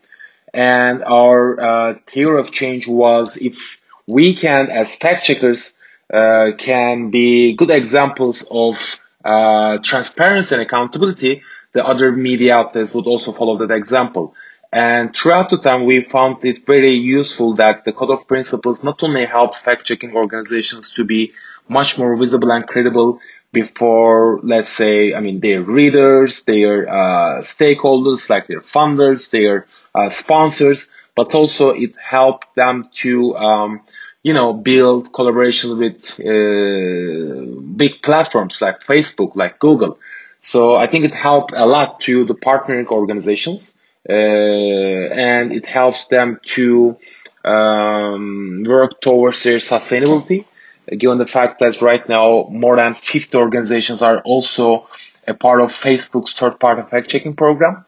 And 0.53 1.03
our 1.03 1.59
uh, 1.59 1.93
theory 2.07 2.39
of 2.39 2.51
change 2.51 2.87
was 2.87 3.37
if 3.37 3.81
we 4.05 4.35
can, 4.35 4.69
as 4.69 4.93
fact 4.95 5.23
checkers, 5.23 5.73
uh, 6.13 6.51
can 6.57 7.09
be 7.09 7.55
good 7.55 7.71
examples 7.71 8.45
of 8.51 8.99
uh, 9.23 9.77
transparency 9.77 10.55
and 10.55 10.61
accountability, 10.61 11.41
the 11.73 11.85
other 11.85 12.11
media 12.11 12.55
outlets 12.55 12.93
would 12.93 13.05
also 13.07 13.31
follow 13.31 13.57
that 13.57 13.71
example. 13.71 14.35
And 14.71 15.13
throughout 15.13 15.49
the 15.49 15.57
time, 15.57 15.85
we 15.85 16.01
found 16.01 16.45
it 16.45 16.65
very 16.65 16.93
useful 16.95 17.55
that 17.55 17.83
the 17.83 17.91
Code 17.91 18.11
of 18.11 18.27
Principles 18.27 18.83
not 18.83 19.03
only 19.03 19.25
helps 19.25 19.61
fact-checking 19.61 20.15
organizations 20.15 20.91
to 20.91 21.03
be 21.03 21.33
much 21.67 21.97
more 21.97 22.15
visible 22.15 22.51
and 22.51 22.65
credible 22.65 23.19
before, 23.51 24.39
let's 24.43 24.69
say, 24.69 25.13
I 25.13 25.19
mean, 25.19 25.41
their 25.41 25.61
readers, 25.61 26.43
their 26.43 26.87
uh, 26.87 27.41
stakeholders, 27.41 28.29
like 28.29 28.47
their 28.47 28.61
funders, 28.61 29.29
their 29.29 29.67
uh, 29.93 30.07
sponsors, 30.07 30.89
but 31.15 31.35
also 31.35 31.71
it 31.71 31.97
helped 31.97 32.55
them 32.55 32.83
to, 32.93 33.35
um, 33.35 33.81
you 34.23 34.33
know, 34.33 34.53
build 34.53 35.11
collaboration 35.11 35.77
with 35.77 36.17
uh, 36.21 37.61
big 37.75 38.01
platforms 38.01 38.61
like 38.61 38.83
Facebook, 38.83 39.35
like 39.35 39.59
Google. 39.59 39.99
So 40.41 40.75
I 40.75 40.87
think 40.87 41.03
it 41.03 41.13
helped 41.13 41.51
a 41.53 41.65
lot 41.65 41.99
to 42.01 42.23
the 42.23 42.35
partnering 42.35 42.87
organizations 42.87 43.73
and 44.09 45.51
it 45.51 45.65
helps 45.65 46.07
them 46.07 46.39
to 46.45 46.97
um, 47.45 48.63
work 48.65 49.01
towards 49.01 49.43
their 49.43 49.57
sustainability. 49.57 50.45
Given 50.87 51.19
the 51.19 51.27
fact 51.27 51.59
that 51.59 51.81
right 51.81 52.07
now 52.09 52.47
more 52.49 52.75
than 52.75 52.95
50 52.95 53.37
organizations 53.37 54.01
are 54.01 54.21
also 54.21 54.87
a 55.27 55.33
part 55.33 55.61
of 55.61 55.71
Facebook's 55.71 56.33
third-party 56.33 56.89
fact-checking 56.89 57.35
program, 57.35 57.85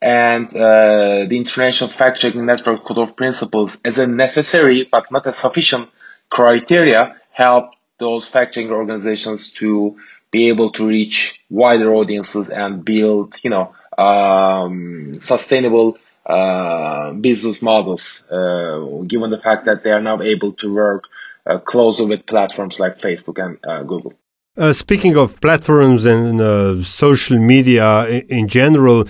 and 0.00 0.46
uh, 0.54 1.26
the 1.28 1.36
International 1.36 1.90
Fact-Checking 1.90 2.44
Network 2.46 2.84
Code 2.84 2.98
of 2.98 3.16
Principles 3.16 3.78
as 3.84 3.98
a 3.98 4.06
necessary 4.06 4.88
but 4.90 5.10
not 5.10 5.26
a 5.26 5.32
sufficient 5.32 5.90
criteria 6.30 7.16
help 7.32 7.70
those 7.98 8.26
fact-checking 8.26 8.70
organizations 8.70 9.50
to 9.52 9.96
be 10.30 10.48
able 10.48 10.70
to 10.72 10.86
reach 10.86 11.40
wider 11.50 11.94
audiences 11.94 12.50
and 12.50 12.84
build, 12.84 13.36
you 13.42 13.50
know, 13.50 13.74
um, 13.98 15.14
sustainable 15.18 15.98
uh, 16.26 17.12
business 17.12 17.62
models, 17.62 18.26
uh, 18.30 19.02
given 19.06 19.30
the 19.30 19.38
fact 19.38 19.64
that 19.66 19.84
they 19.84 19.90
are 19.90 20.00
now 20.00 20.20
able 20.20 20.52
to 20.52 20.74
work 20.74 21.04
uh, 21.46 21.58
closer 21.58 22.04
with 22.04 22.26
platforms 22.26 22.80
like 22.80 22.98
Facebook 22.98 23.38
and 23.44 23.58
uh, 23.66 23.82
Google. 23.84 24.12
Uh, 24.56 24.72
speaking 24.72 25.16
of 25.16 25.40
platforms 25.40 26.04
and 26.04 26.40
uh, 26.40 26.82
social 26.82 27.38
media 27.38 28.08
in, 28.08 28.26
in 28.28 28.48
general, 28.48 29.04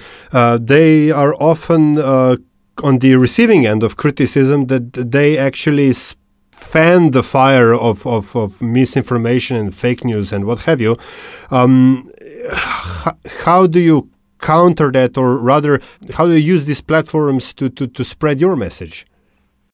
they 0.61 1.11
are 1.11 1.35
often 1.41 1.99
on 2.83 2.99
the 2.99 3.17
receiving 3.17 3.67
end 3.67 3.83
of 3.83 3.97
criticism 3.97 4.67
that 4.67 4.93
they 4.93 5.39
actually 5.39 5.95
fan 6.51 7.13
the 7.13 7.23
fire 7.23 7.73
of, 7.73 8.07
of, 8.07 8.37
of 8.37 8.61
misinformation 8.61 9.57
and 9.57 9.75
fake 9.75 10.05
news 10.05 10.33
and 10.33 10.45
what 10.45 10.61
have 10.61 10.81
you. 10.81 10.97
Um, 11.51 12.11
how 13.45 13.67
do 13.67 13.81
you 13.81 14.11
counter 14.39 14.91
that, 14.93 15.17
or 15.17 15.39
rather, 15.39 15.81
how 16.15 16.27
do 16.27 16.33
you 16.33 16.55
use 16.55 16.65
these 16.65 16.81
platforms 16.81 17.53
to, 17.55 17.69
to, 17.71 17.87
to 17.87 18.05
spread 18.05 18.41
your 18.41 18.57
message? 18.57 19.07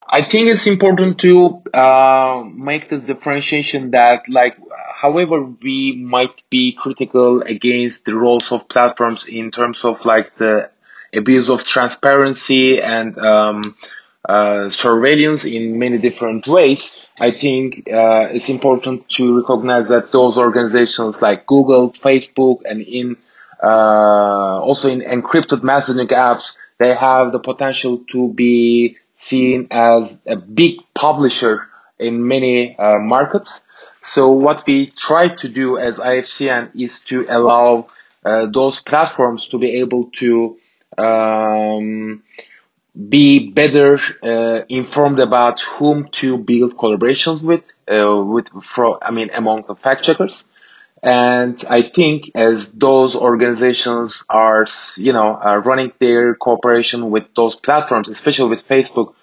I 0.08 0.22
think 0.22 0.48
it's 0.48 0.66
important 0.66 1.18
to 1.20 1.62
uh, 1.72 2.44
make 2.54 2.90
this 2.90 3.04
differentiation 3.04 3.92
that, 3.92 4.28
like, 4.28 4.56
however 4.94 5.42
we 5.42 5.96
might 5.96 6.42
be 6.50 6.72
critical 6.72 7.40
against 7.42 8.04
the 8.04 8.14
roles 8.14 8.52
of 8.52 8.68
platforms 8.68 9.24
in 9.26 9.50
terms 9.50 9.84
of 9.84 10.04
like 10.04 10.36
the 10.36 10.70
abuse 11.14 11.48
of 11.48 11.64
transparency 11.64 12.80
and 12.80 13.18
um, 13.18 13.62
uh, 14.28 14.68
surveillance 14.70 15.44
in 15.44 15.78
many 15.78 15.98
different 15.98 16.46
ways. 16.46 16.90
I 17.18 17.30
think 17.30 17.88
uh, 17.88 18.28
it's 18.30 18.48
important 18.48 19.08
to 19.16 19.40
recognize 19.40 19.88
that 19.88 20.12
those 20.12 20.36
organizations 20.36 21.20
like 21.20 21.46
Google, 21.46 21.90
Facebook, 21.92 22.60
and 22.64 22.82
in 22.82 23.16
also 23.68 24.88
in 24.88 25.00
encrypted 25.00 25.60
messaging 25.60 26.08
apps, 26.08 26.56
they 26.78 26.94
have 26.94 27.32
the 27.32 27.38
potential 27.38 27.98
to 28.10 28.32
be 28.32 28.96
seen 29.16 29.68
as 29.70 30.20
a 30.26 30.36
big 30.36 30.76
publisher 30.94 31.68
in 31.98 32.26
many 32.26 32.76
uh, 32.76 32.98
markets. 32.98 33.62
So 34.02 34.30
what 34.30 34.66
we 34.66 34.86
try 34.86 35.28
to 35.36 35.48
do 35.48 35.78
as 35.78 35.98
IFCN 35.98 36.70
is 36.74 37.02
to 37.02 37.26
allow 37.28 37.86
uh, 38.24 38.46
those 38.46 38.80
platforms 38.80 39.48
to 39.48 39.58
be 39.58 39.80
able 39.80 40.10
to 40.16 40.58
um, 40.98 42.22
be 43.08 43.50
better 43.50 43.98
uh, 44.22 44.64
informed 44.68 45.20
about 45.20 45.60
whom 45.60 46.08
to 46.20 46.36
build 46.36 46.76
collaborations 46.76 47.44
with, 47.44 47.64
uh, 47.90 48.22
with, 48.22 48.48
I 49.00 49.10
mean, 49.12 49.30
among 49.32 49.64
the 49.66 49.76
fact 49.76 50.04
checkers. 50.04 50.44
And 51.02 51.64
I 51.68 51.82
think 51.82 52.30
as 52.36 52.72
those 52.72 53.16
organizations 53.16 54.24
are, 54.28 54.66
you 54.96 55.12
know, 55.12 55.34
are 55.34 55.60
running 55.60 55.92
their 55.98 56.34
cooperation 56.36 57.10
with 57.10 57.34
those 57.34 57.56
platforms, 57.56 58.08
especially 58.08 58.50
with 58.50 58.66
Facebook, 58.68 59.14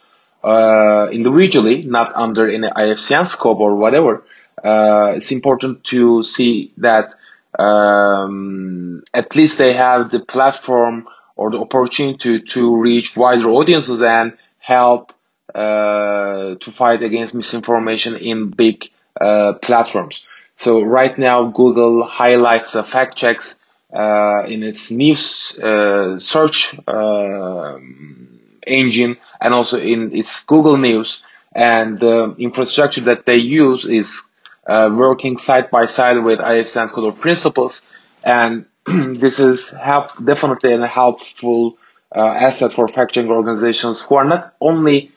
uh, 0.44 1.10
individually, 1.12 1.84
not 1.84 2.14
under 2.16 2.50
any 2.50 2.68
IFCN 2.68 3.28
scope 3.28 3.60
or 3.60 3.76
whatever, 3.76 4.24
uh, 4.64 5.14
it's 5.16 5.32
important 5.32 5.84
to 5.86 6.24
see 6.24 6.74
that 6.78 7.14
um, 7.58 9.04
at 9.14 9.36
least 9.36 9.58
they 9.58 9.74
have 9.74 10.12
the 10.12 10.20
platform 10.20 11.08
or 11.36 11.50
the 11.50 11.60
opportunity 11.60 12.18
to, 12.18 12.40
to 12.42 12.78
reach 12.78 13.16
wider 13.16 13.50
audiences 13.50 14.02
and 14.02 14.38
help 14.60 15.14
uh, 15.56 16.56
to 16.56 16.72
fight 16.72 17.02
against 17.04 17.34
misinformation 17.34 18.18
in 18.18 18.50
big 18.50 18.90
uh, 19.20 19.54
platforms. 19.54 20.26
So 20.60 20.82
right 20.82 21.18
now, 21.18 21.46
Google 21.46 22.04
highlights 22.04 22.74
the 22.74 22.84
fact 22.84 23.16
checks 23.16 23.58
uh, 23.94 24.44
in 24.46 24.62
its 24.62 24.92
news 24.92 25.58
uh, 25.58 26.20
search 26.20 26.78
um, 26.86 28.42
engine 28.68 29.16
and 29.40 29.54
also 29.54 29.80
in 29.80 30.14
its 30.14 30.44
Google 30.44 30.76
News. 30.76 31.24
And 31.56 31.98
the 31.98 32.36
infrastructure 32.38 33.02
that 33.06 33.26
they 33.26 33.38
use 33.38 33.86
is 33.86 34.30
uh, 34.68 34.90
working 34.94 35.38
side 35.38 35.72
by 35.72 35.86
side 35.86 36.22
with 36.26 36.40
IFCN's 36.40 36.92
code 36.92 37.08
of 37.08 37.22
principles. 37.22 37.82
And 38.22 38.66
this 38.86 39.40
is 39.40 39.72
help, 39.72 40.12
definitely 40.24 40.74
a 40.74 40.86
helpful 40.86 41.78
uh, 42.14 42.20
asset 42.20 42.74
for 42.74 42.90
fact 42.90 43.14
checking 43.14 43.32
organizations 43.32 44.02
who 44.02 44.16
are 44.16 44.26
not 44.26 44.56
only, 44.60 45.14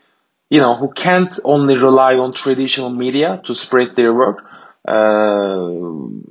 you 0.50 0.60
know, 0.60 0.76
who 0.76 0.92
can't 0.92 1.36
only 1.42 1.76
rely 1.76 2.14
on 2.14 2.32
traditional 2.32 2.90
media 2.90 3.40
to 3.44 3.56
spread 3.56 3.96
their 3.96 4.14
work, 4.14 4.44
uh, 4.44 4.61
and 4.86 6.24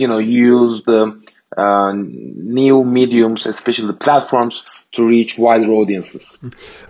you 0.00 0.08
know, 0.08 0.18
use 0.18 0.82
the 0.84 1.20
uh, 1.56 1.92
new 1.94 2.84
mediums, 2.84 3.46
especially 3.46 3.86
the 3.86 3.92
platforms, 3.94 4.62
to 4.92 5.06
reach 5.06 5.38
wider 5.38 5.70
audiences. 5.72 6.38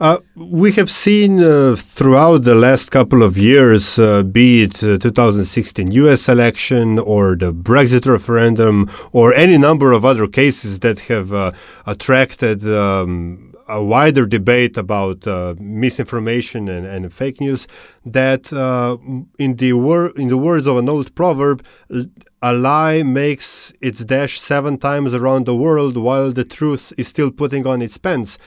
Uh, 0.01 0.19
we 0.37 0.73
have 0.73 0.91
seen 0.91 1.43
uh, 1.43 1.75
throughout 1.77 2.43
the 2.45 2.55
last 2.55 2.91
couple 2.91 3.23
of 3.23 3.37
years, 3.37 3.99
uh, 3.99 4.23
be 4.23 4.63
it 4.63 4.75
2016 4.75 5.91
US 5.93 6.29
election 6.29 6.99
or 6.99 7.37
the 7.37 7.53
Brexit 7.53 8.07
referendum 8.07 8.91
or 9.13 9.35
any 9.35 9.59
number 9.59 9.93
of 9.93 10.05
other 10.05 10.27
cases 10.29 10.81
that 10.81 11.01
have 11.11 11.33
uh, 11.33 11.51
attracted 11.87 12.67
um, 12.69 13.56
a 13.69 13.83
wider 13.83 14.27
debate 14.27 14.77
about 14.77 15.27
uh, 15.27 15.55
misinformation 15.59 16.69
and, 16.69 16.87
and, 16.87 17.13
fake 17.13 17.41
news 17.41 17.67
that 18.05 18.53
uh, 18.53 18.97
in 19.39 19.57
the 19.57 19.73
wor- 19.73 20.11
in 20.17 20.29
the 20.29 20.37
words 20.37 20.67
of 20.67 20.77
an 20.77 20.89
old 20.89 21.15
proverb 21.15 21.65
a 22.43 22.53
lie 22.53 23.03
makes 23.03 23.73
its 23.81 24.05
dash 24.05 24.41
seven 24.41 24.79
times 24.79 25.15
around 25.15 25.47
the 25.47 25.57
world 25.57 25.97
while 25.97 26.33
the 26.33 26.45
truth 26.45 26.93
is 26.97 27.09
still 27.09 27.31
putting 27.31 27.67
on 27.67 27.83
its 27.83 27.99
pants. 27.99 28.39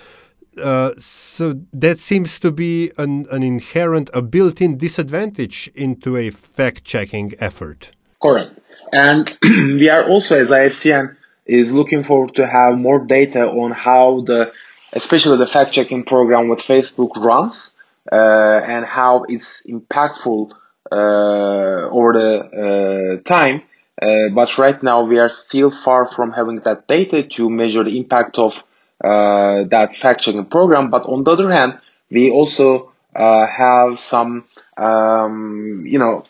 Uh, 0.62 0.92
so 0.98 1.62
that 1.72 2.00
seems 2.00 2.40
to 2.40 2.52
be 2.52 2.92
an, 2.98 3.26
an 3.32 3.44
inherent 3.44 4.10
a 4.14 4.22
built-in 4.22 4.78
disadvantage 4.78 5.70
into 5.76 6.18
a 6.18 6.30
fact-checking 6.30 7.34
effort. 7.40 7.92
Correct. 8.22 8.60
And 8.94 9.38
we 9.44 9.90
are 9.90 10.08
also 10.10 10.40
as 10.40 10.50
ifcn 10.50 11.16
is 11.46 11.72
looking 11.72 12.04
forward 12.04 12.36
to 12.36 12.46
have 12.46 12.78
more 12.78 13.06
data 13.06 13.48
on 13.48 13.72
how 13.72 14.22
the 14.22 14.52
especially 14.94 15.38
the 15.38 15.48
fact 15.48 15.74
checking 15.74 16.04
program 16.04 16.50
with 16.50 16.60
Facebook 16.60 17.16
runs 17.18 17.76
uh, 18.12 18.16
and 18.16 18.86
how 18.86 19.24
it's 19.30 19.62
impactful 19.68 20.52
uh, 20.92 20.96
over 20.96 22.14
the 22.14 23.20
uh, 23.20 23.28
time. 23.28 23.62
Uh, 24.02 24.30
but 24.34 24.58
right 24.58 24.82
now 24.82 25.04
we 25.04 25.20
are 25.20 25.30
still 25.30 25.72
far 25.72 26.08
from 26.08 26.32
having 26.32 26.60
that 26.62 26.88
data 26.88 27.24
to 27.24 27.50
measure 27.50 27.84
the 27.84 27.98
impact 27.98 28.40
of 28.40 28.64
uh, 29.04 29.64
that 29.70 29.94
fact 29.96 30.22
checking 30.22 30.46
program. 30.46 30.90
But 30.90 31.04
on 31.04 31.24
the 31.24 31.32
other 31.32 31.52
hand, 31.52 31.80
we 32.10 32.32
also 32.32 32.92
uh, 33.16 33.46
have 33.46 34.00
some, 34.00 34.46
um, 34.78 35.84
you 35.86 36.00
know, 36.00 36.26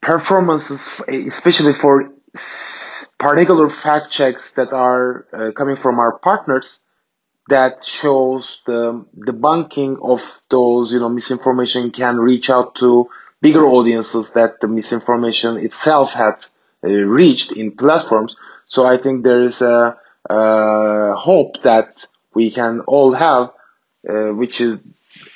performances, 0.00 1.00
especially 1.08 1.72
for 1.72 2.10
particular 3.16 3.68
fact 3.68 4.10
checks 4.10 4.52
that 4.54 4.72
are 4.72 5.24
coming 5.56 5.76
from 5.76 5.98
our 5.98 6.18
partners 6.18 6.80
that 7.48 7.84
shows 7.84 8.62
the 8.66 9.04
debunking 9.16 9.98
of 10.02 10.40
those, 10.48 10.92
you 10.92 11.00
know, 11.00 11.08
misinformation 11.08 11.90
can 11.90 12.16
reach 12.16 12.48
out 12.48 12.74
to 12.76 13.08
bigger 13.40 13.66
audiences 13.66 14.32
that 14.32 14.60
the 14.60 14.68
misinformation 14.68 15.58
itself 15.58 16.14
had 16.14 16.44
uh, 16.82 16.88
reached 16.88 17.52
in 17.52 17.72
platforms. 17.72 18.36
So 18.66 18.86
I 18.86 18.96
think 18.96 19.24
there 19.24 19.42
is 19.42 19.60
a, 19.60 19.96
hope 20.30 21.62
that 21.62 22.06
we 22.32 22.50
can 22.50 22.80
all 22.80 23.12
have, 23.12 23.50
uh, 24.08 24.32
which 24.32 24.62
is 24.62 24.78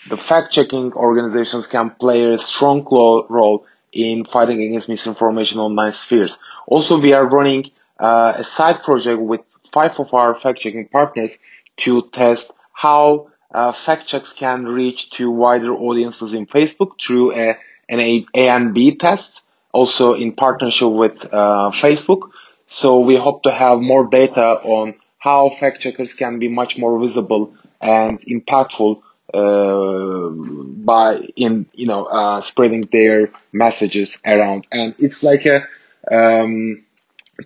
the 0.09 0.17
fact-checking 0.17 0.95
organizations 0.95 1.67
can 1.67 1.91
play 1.91 2.25
a 2.25 2.39
strong 2.39 2.85
role 3.29 3.67
in 3.93 4.25
fighting 4.25 4.63
against 4.63 4.89
misinformation 4.89 5.59
online 5.59 5.93
spheres. 5.93 6.39
Also, 6.67 6.99
we 6.99 7.13
are 7.13 7.27
running 7.27 7.71
uh, 8.01 8.33
a 8.37 8.45
side 8.45 8.83
project 8.83 9.21
with 9.21 9.43
five 9.73 9.99
of 10.01 10.13
our 10.15 10.35
fact-checking 10.35 10.89
partners 10.89 11.37
to 11.79 12.09
test 12.13 12.53
how 12.73 13.31
uh, 13.53 13.73
fact 13.73 14.07
checks 14.07 14.33
can 14.33 14.65
reach 14.65 15.11
to 15.11 15.31
wider 15.31 15.73
audiences 15.75 16.35
in 16.35 16.47
Facebook 16.47 17.01
through 17.01 17.33
a, 17.33 17.57
an 17.89 18.01
A, 18.01 18.27
a 18.35 18.49
and 18.49 18.75
B 18.75 18.95
test, 18.97 19.43
also 19.73 20.15
in 20.15 20.33
partnership 20.33 20.91
with 20.91 21.25
uh, 21.25 21.71
Facebook. 21.73 22.31
So 22.67 23.01
we 23.01 23.17
hope 23.17 23.45
to 23.45 23.51
have 23.51 23.81
more 23.81 24.07
data 24.07 24.43
on 24.43 24.95
how 25.19 25.49
fact 25.49 25.81
checkers 25.81 26.15
can 26.15 26.39
be 26.39 26.49
much 26.49 26.79
more 26.79 26.99
visible 27.01 27.55
and 27.81 28.21
impactful 28.21 29.03
uh, 29.33 30.29
by 30.31 31.17
in 31.37 31.67
you 31.73 31.87
know 31.87 32.05
uh, 32.05 32.41
spreading 32.41 32.83
their 32.93 33.31
messages 33.53 34.19
around. 34.25 34.67
And 34.71 34.95
it's 34.99 35.23
like 35.23 35.47
a 35.47 35.67
um, 36.11 36.85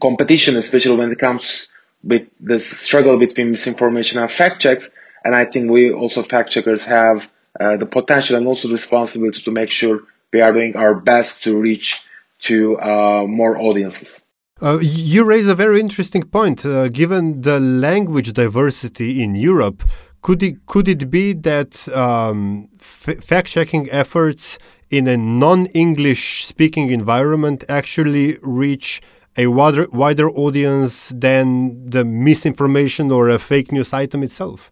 competition, 0.00 0.56
especially 0.56 0.96
when 0.96 1.12
it 1.12 1.18
comes 1.18 1.68
with 2.04 2.28
the 2.40 2.60
struggle 2.60 3.18
between 3.18 3.50
misinformation 3.50 4.18
and 4.18 4.30
fact 4.30 4.60
checks. 4.62 4.90
And 5.24 5.34
I 5.34 5.44
think 5.44 5.70
we 5.70 5.92
also 5.92 6.22
fact 6.22 6.50
checkers 6.50 6.84
have 6.86 7.28
uh, 7.58 7.76
the 7.76 7.86
potential 7.86 8.36
and 8.36 8.46
also 8.46 8.68
responsibility 8.68 9.42
to 9.42 9.50
make 9.50 9.70
sure 9.70 10.00
we 10.32 10.40
are 10.40 10.52
doing 10.52 10.76
our 10.76 10.94
best 10.94 11.44
to 11.44 11.56
reach 11.56 12.00
to 12.40 12.78
uh, 12.80 13.24
more 13.26 13.58
audiences. 13.58 14.22
Uh, 14.60 14.78
you 14.80 15.24
raise 15.24 15.48
a 15.48 15.54
very 15.54 15.80
interesting 15.80 16.22
point. 16.22 16.64
Uh, 16.64 16.88
given 16.88 17.42
the 17.42 17.58
language 17.60 18.32
diversity 18.32 19.22
in 19.22 19.34
Europe, 19.34 19.82
could 20.22 20.42
it 20.42 20.66
could 20.66 20.88
it 20.88 21.10
be 21.10 21.32
that 21.32 21.88
um, 21.88 22.68
fact 22.78 23.48
checking 23.48 23.90
efforts 23.90 24.58
in 24.88 25.08
a 25.08 25.16
non 25.16 25.66
English 25.66 26.44
speaking 26.46 26.90
environment 26.90 27.64
actually 27.68 28.38
reach 28.42 29.00
a 29.36 29.46
wider, 29.46 29.86
wider 29.90 30.30
audience 30.30 31.12
than 31.14 31.88
the 31.88 32.04
misinformation 32.04 33.10
or 33.10 33.28
a 33.28 33.38
fake 33.38 33.72
news 33.72 33.92
item 33.92 34.22
itself. 34.22 34.70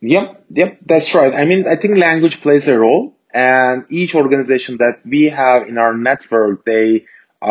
Yep, 0.00 0.46
yep, 0.50 0.78
that's 0.84 1.14
right. 1.14 1.34
I 1.34 1.44
mean, 1.44 1.66
I 1.66 1.76
think 1.76 1.96
language 1.96 2.40
plays 2.40 2.66
a 2.66 2.78
role, 2.78 3.16
and 3.32 3.84
each 3.88 4.14
organization 4.14 4.78
that 4.78 5.00
we 5.04 5.28
have 5.28 5.68
in 5.68 5.78
our 5.78 5.96
network, 5.96 6.64
they 6.64 7.06
uh, 7.40 7.46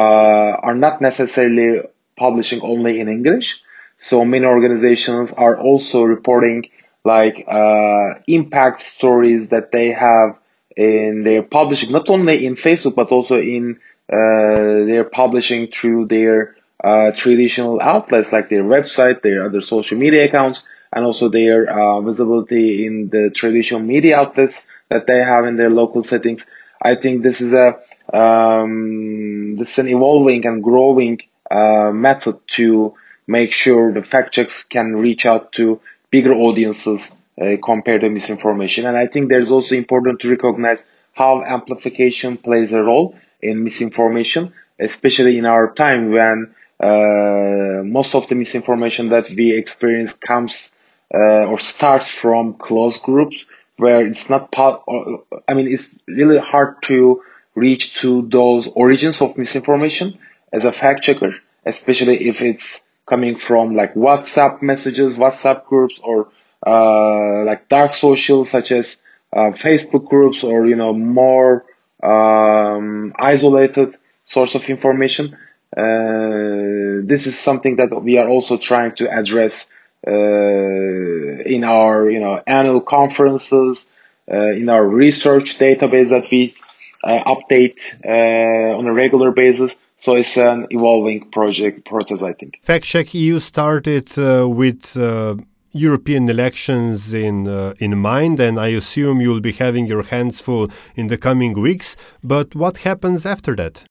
are 0.68 0.76
not 0.76 1.02
necessarily 1.02 1.80
publishing 2.18 2.62
only 2.62 3.00
in 3.00 3.08
English. 3.08 3.62
So 4.00 4.26
many 4.26 4.46
organizations 4.46 5.32
are 5.32 5.58
also 5.58 6.04
reporting 6.04 6.70
like 7.04 7.46
uh, 7.48 8.20
impact 8.28 8.82
stories 8.82 9.50
that 9.50 9.72
they 9.72 9.92
have 9.92 10.38
in 10.76 11.24
their 11.24 11.44
publishing, 11.44 11.92
not 11.92 12.10
only 12.10 12.46
in 12.46 12.56
Facebook 12.56 12.96
but 12.96 13.12
also 13.12 13.36
in 13.36 13.80
they're 14.12 15.10
publishing 15.12 15.68
through 15.68 16.06
their 16.06 16.56
uh, 16.84 17.12
traditional 17.12 17.80
outlets 17.82 18.34
like 18.34 18.50
their 18.50 18.64
website, 18.64 19.22
their 19.22 19.44
other 19.46 19.62
social 19.62 19.98
media 19.98 20.26
accounts, 20.26 20.64
and 20.92 21.06
also 21.06 21.30
their 21.30 21.70
uh, 21.70 22.02
visibility 22.02 22.86
in 22.86 23.10
the 23.10 23.30
traditional 23.30 23.80
media 23.82 24.18
outlets 24.18 24.66
that 24.90 25.08
they 25.08 25.22
have 25.24 25.46
in 25.46 25.56
their 25.56 25.70
local 25.70 26.04
settings. 26.04 26.46
I 26.82 26.96
think 26.96 27.24
this 27.24 27.42
is 27.42 27.54
a 27.54 27.80
um, 28.18 29.56
this 29.58 29.74
is 29.74 29.78
an 29.80 29.88
evolving 29.88 30.46
and 30.46 30.62
growing 30.64 31.20
uh, 31.50 31.92
method 31.94 32.40
to 32.48 32.96
make 33.28 33.54
sure 33.54 33.94
the 33.94 34.04
fact 34.04 34.34
checks 34.34 34.64
can 34.64 34.96
reach 34.96 35.26
out 35.26 35.54
to 35.54 35.80
bigger 36.10 36.34
audiences 36.34 37.12
uh, 37.42 37.56
compared 37.64 38.02
to 38.02 38.10
misinformation. 38.10 38.86
And 38.86 38.98
I 38.98 39.08
think 39.08 39.30
there's 39.30 39.52
also 39.52 39.76
important 39.76 40.20
to 40.22 40.30
recognize 40.30 40.84
how 41.14 41.44
amplification 41.44 42.38
plays 42.38 42.74
a 42.74 42.82
role 42.82 43.16
in 43.42 43.64
misinformation, 43.64 44.54
especially 44.80 45.38
in 45.38 45.46
our 45.46 45.74
time 45.74 46.12
when 46.12 46.54
uh, 46.80 47.84
most 47.84 48.16
of 48.16 48.28
the 48.28 48.36
misinformation 48.36 49.10
that 49.10 49.30
we 49.30 49.52
experience 49.52 50.14
comes 50.14 50.72
uh, 51.14 51.46
or 51.46 51.60
starts 51.60 52.10
from 52.10 52.56
close 52.56 53.00
groups 53.00 53.46
where 53.78 54.06
it's 54.06 54.30
not 54.30 54.52
part. 54.52 54.84
I 55.48 55.54
mean, 55.54 55.68
it's 55.68 56.04
really 56.08 56.38
hard 56.38 56.82
to 56.84 57.24
reach 57.56 58.00
to 58.02 58.28
those 58.28 58.68
origins 58.68 59.22
of 59.22 59.38
misinformation 59.38 60.18
as 60.54 60.66
a 60.66 60.72
fact 60.72 61.04
checker, 61.04 61.36
especially 61.66 62.28
if 62.28 62.42
it's 62.42 62.82
coming 63.06 63.36
from 63.36 63.76
like 63.76 63.94
WhatsApp 63.94 64.62
messages, 64.62 65.16
WhatsApp 65.16 65.66
groups, 65.66 66.00
or 66.04 66.30
uh, 66.66 67.44
like 67.44 67.70
dark 67.70 67.94
social 67.94 68.46
such 68.46 68.72
as 68.72 69.02
uh, 69.34 69.52
Facebook 69.52 70.08
groups, 70.08 70.44
or 70.44 70.66
you 70.68 70.76
know 70.76 70.94
more 70.94 71.66
um, 72.04 73.14
isolated 73.18 73.98
source 74.24 74.56
of 74.56 74.70
information. 74.70 75.38
Uh, 75.76 77.02
this 77.04 77.28
is 77.28 77.38
something 77.38 77.78
that 77.78 77.90
we 78.04 78.18
are 78.18 78.28
also 78.28 78.58
trying 78.58 78.94
to 78.96 79.10
address 79.10 79.68
in 80.04 81.64
our 81.64 82.10
you 82.10 82.20
know 82.20 82.42
annual 82.48 82.82
conferences, 82.82 83.88
in 84.28 84.68
our 84.68 84.88
research 84.88 85.60
database 85.60 86.10
that 86.10 86.26
we 86.32 86.56
update 87.06 87.80
on 88.78 88.86
a 88.86 88.94
regular 88.94 89.32
basis. 89.32 89.74
So 90.02 90.16
it's 90.16 90.36
an 90.36 90.66
evolving 90.72 91.30
project 91.30 91.86
process, 91.86 92.24
I 92.24 92.34
think. 92.34 92.58
Fact 92.64 92.86
Check 92.86 93.14
EU 93.14 93.38
started 93.38 94.10
uh, 94.18 94.50
with 94.50 94.98
uh, 94.98 95.36
European 95.74 96.30
elections 96.30 97.14
in 97.14 97.48
uh, 97.48 97.74
in 97.80 97.98
mind, 97.98 98.40
and 98.40 98.60
I 98.60 98.68
assume 98.68 99.22
you'll 99.22 99.42
be 99.42 99.54
having 99.54 99.86
your 99.88 100.04
hands 100.04 100.42
full 100.42 100.70
in 100.96 101.08
the 101.08 101.18
coming 101.18 101.54
weeks. 101.60 101.96
But 102.24 102.56
what 102.56 102.78
happens 102.78 103.26
after 103.26 103.56
that? 103.56 103.84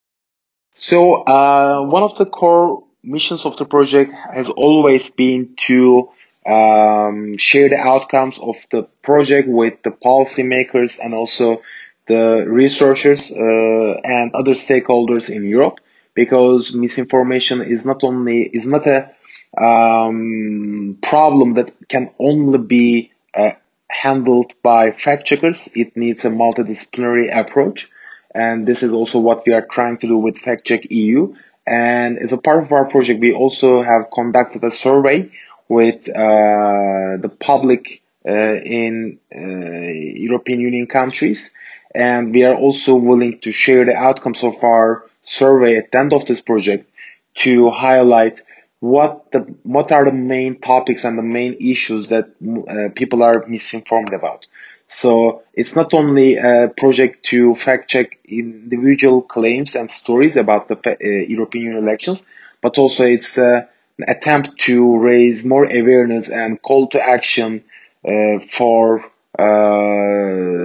So 0.75 1.23
uh, 1.25 1.83
one 1.83 2.03
of 2.03 2.17
the 2.17 2.27
core 2.27 2.85
missions 3.03 3.45
of 3.45 3.57
the 3.57 3.65
project 3.65 4.13
has 4.35 4.49
always 4.49 5.11
been 5.11 5.55
to 5.67 6.09
um, 6.47 7.37
share 7.37 7.69
the 7.69 7.79
outcomes 7.79 8.39
of 8.39 8.57
the 8.71 8.83
project 9.03 9.49
with 9.49 9.75
the 9.83 9.91
policymakers 9.91 10.99
and 11.03 11.15
also 11.15 11.63
the 12.07 12.45
researchers 12.47 13.31
uh, 13.31 13.37
and 13.37 14.35
other 14.35 14.53
stakeholders 14.53 15.29
in 15.29 15.45
Europe 15.45 15.81
because 16.15 16.75
misinformation 16.75 17.61
is 17.61 17.87
not 17.87 18.03
only 18.03 18.43
is 18.43 18.67
not 18.67 18.87
a 18.87 19.11
um, 19.57 20.99
problem 21.03 21.55
that 21.55 21.73
can 21.89 22.11
only 22.19 22.59
be 22.59 23.13
uh, 23.35 23.51
handled 23.89 24.53
by 24.63 24.93
fact 24.93 25.27
checkers. 25.27 25.69
It 25.75 25.97
needs 25.97 26.25
a 26.25 26.31
multidisciplinary 26.31 27.37
approach, 27.37 27.91
and 28.35 28.67
this 28.67 28.83
is 28.83 28.93
also 28.93 29.19
what 29.19 29.45
we 29.47 29.53
are 29.53 29.67
trying 29.67 29.99
to 29.99 30.07
do 30.07 30.17
with 30.17 30.39
Fact 30.39 30.65
Check 30.65 30.91
EU. 30.91 31.35
And 31.67 32.19
as 32.19 32.33
a 32.33 32.39
part 32.39 32.63
of 32.65 32.73
our 32.73 32.87
project, 32.87 33.21
we 33.21 33.33
also 33.33 33.83
have 33.83 34.11
conducted 34.13 34.65
a 34.65 34.71
survey 34.71 35.31
with 35.69 36.09
uh, 36.09 37.19
the 37.21 37.31
public 37.39 38.03
uh, 38.27 38.33
in 38.33 39.19
uh, 39.35 39.39
European 39.39 40.61
Union 40.61 40.87
countries, 40.87 41.51
and 41.95 42.33
we 42.35 42.45
are 42.45 42.55
also 42.55 42.95
willing 42.95 43.39
to 43.41 43.53
share 43.53 43.85
the 43.85 43.95
outcomes 43.95 44.43
of 44.43 44.63
our 44.63 45.05
survey 45.23 45.77
at 45.77 45.93
the 45.93 45.99
end 45.99 46.13
of 46.13 46.27
this 46.27 46.41
project 46.41 46.91
to 47.35 47.71
highlight 47.71 48.41
what 48.81 49.31
the 49.31 49.41
what 49.63 49.93
are 49.93 50.07
the 50.07 50.13
main 50.13 50.59
topics 50.59 51.05
and 51.05 51.17
the 51.17 51.23
main 51.23 51.57
issues 51.61 52.09
that 52.09 52.31
uh, 52.69 52.89
people 52.95 53.23
are 53.23 53.45
misinformed 53.47 54.13
about. 54.13 54.47
So 54.89 55.43
it's 55.55 55.77
not 55.77 55.95
only 55.95 56.37
a 56.37 56.73
project 56.77 57.27
to 57.27 57.55
fact 57.55 57.91
check 57.91 58.19
individual 58.25 59.23
claims 59.23 59.77
and 59.77 59.89
stories 59.91 60.35
about 60.35 60.67
the 60.67 60.77
uh, 60.77 61.07
European 61.29 61.65
Union 61.65 61.85
elections, 61.85 62.25
but 62.61 62.77
also 62.79 63.05
it's 63.05 63.39
uh, 63.39 63.67
an 63.99 64.05
attempt 64.09 64.59
to 64.61 64.99
raise 64.99 65.45
more 65.45 65.65
awareness 65.65 66.29
and 66.29 66.61
call 66.61 66.89
to 66.89 67.01
action 67.01 67.63
uh, 68.05 68.41
for 68.49 69.05
uh, 69.39 70.65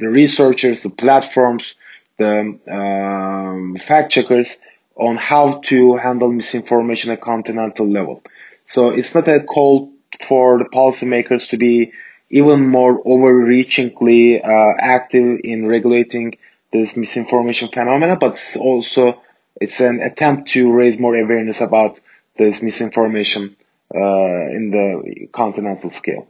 the 0.00 0.08
researchers, 0.10 0.82
the 0.82 0.90
platforms, 0.90 1.74
the 2.18 2.58
um, 2.68 3.76
fact 3.76 4.12
checkers 4.12 4.58
on 4.96 5.16
how 5.16 5.60
to 5.64 5.96
handle 5.96 6.30
misinformation 6.32 7.10
at 7.10 7.20
continental 7.20 7.88
level. 7.88 8.22
So 8.66 8.90
it's 8.90 9.14
not 9.14 9.28
a 9.28 9.40
call 9.40 9.92
for 10.20 10.58
the 10.58 10.64
policymakers 10.64 11.48
to 11.50 11.56
be 11.56 11.92
even 12.30 12.68
more 12.68 13.02
overreachingly 13.02 14.44
uh, 14.44 14.76
active 14.78 15.40
in 15.42 15.66
regulating 15.66 16.38
this 16.72 16.96
misinformation 16.96 17.68
phenomena, 17.68 18.16
but 18.16 18.34
it's 18.34 18.56
also 18.56 19.20
it's 19.60 19.80
an 19.80 20.00
attempt 20.00 20.50
to 20.50 20.72
raise 20.72 20.98
more 20.98 21.16
awareness 21.16 21.60
about 21.60 21.98
this 22.36 22.62
misinformation 22.62 23.56
uh, 23.94 23.98
in 23.98 24.70
the 24.70 25.28
continental 25.32 25.90
scale. 25.90 26.29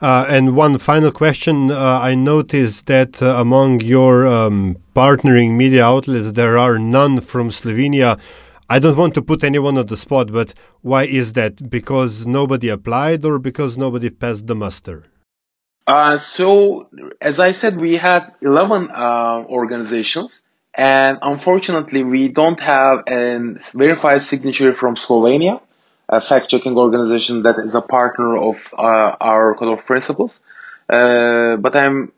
Uh, 0.00 0.24
and 0.28 0.54
one 0.54 0.78
final 0.78 1.10
question. 1.10 1.72
Uh, 1.72 1.98
I 2.00 2.14
noticed 2.14 2.86
that 2.86 3.20
uh, 3.20 3.34
among 3.36 3.80
your 3.80 4.26
um, 4.26 4.76
partnering 4.94 5.56
media 5.56 5.84
outlets, 5.84 6.32
there 6.32 6.56
are 6.56 6.78
none 6.78 7.20
from 7.20 7.50
Slovenia. 7.50 8.18
I 8.70 8.78
don't 8.78 8.96
want 8.96 9.14
to 9.14 9.22
put 9.22 9.42
anyone 9.42 9.76
on 9.76 9.86
the 9.86 9.96
spot, 9.96 10.30
but 10.32 10.54
why 10.82 11.04
is 11.04 11.32
that? 11.32 11.68
Because 11.68 12.26
nobody 12.26 12.68
applied 12.68 13.24
or 13.24 13.40
because 13.40 13.76
nobody 13.76 14.10
passed 14.10 14.46
the 14.46 14.54
muster? 14.54 15.06
Uh, 15.86 16.18
so, 16.18 16.88
as 17.20 17.40
I 17.40 17.52
said, 17.52 17.80
we 17.80 17.96
had 17.96 18.34
11 18.42 18.90
uh, 18.90 19.44
organizations, 19.48 20.42
and 20.74 21.18
unfortunately, 21.22 22.04
we 22.04 22.28
don't 22.28 22.60
have 22.60 23.04
a 23.08 23.56
verified 23.74 24.22
signature 24.22 24.74
from 24.74 24.94
Slovenia 24.96 25.60
a 26.08 26.20
fact-checking 26.20 26.76
organization 26.76 27.42
that 27.42 27.56
is 27.58 27.74
a 27.74 27.82
partner 27.82 28.36
of 28.38 28.56
uh, 28.72 29.16
our 29.20 29.54
code 29.54 29.78
of 29.78 29.84
principles. 29.84 30.40
Uh, 30.88 31.56
but 31.56 31.76
I'm 31.76 32.12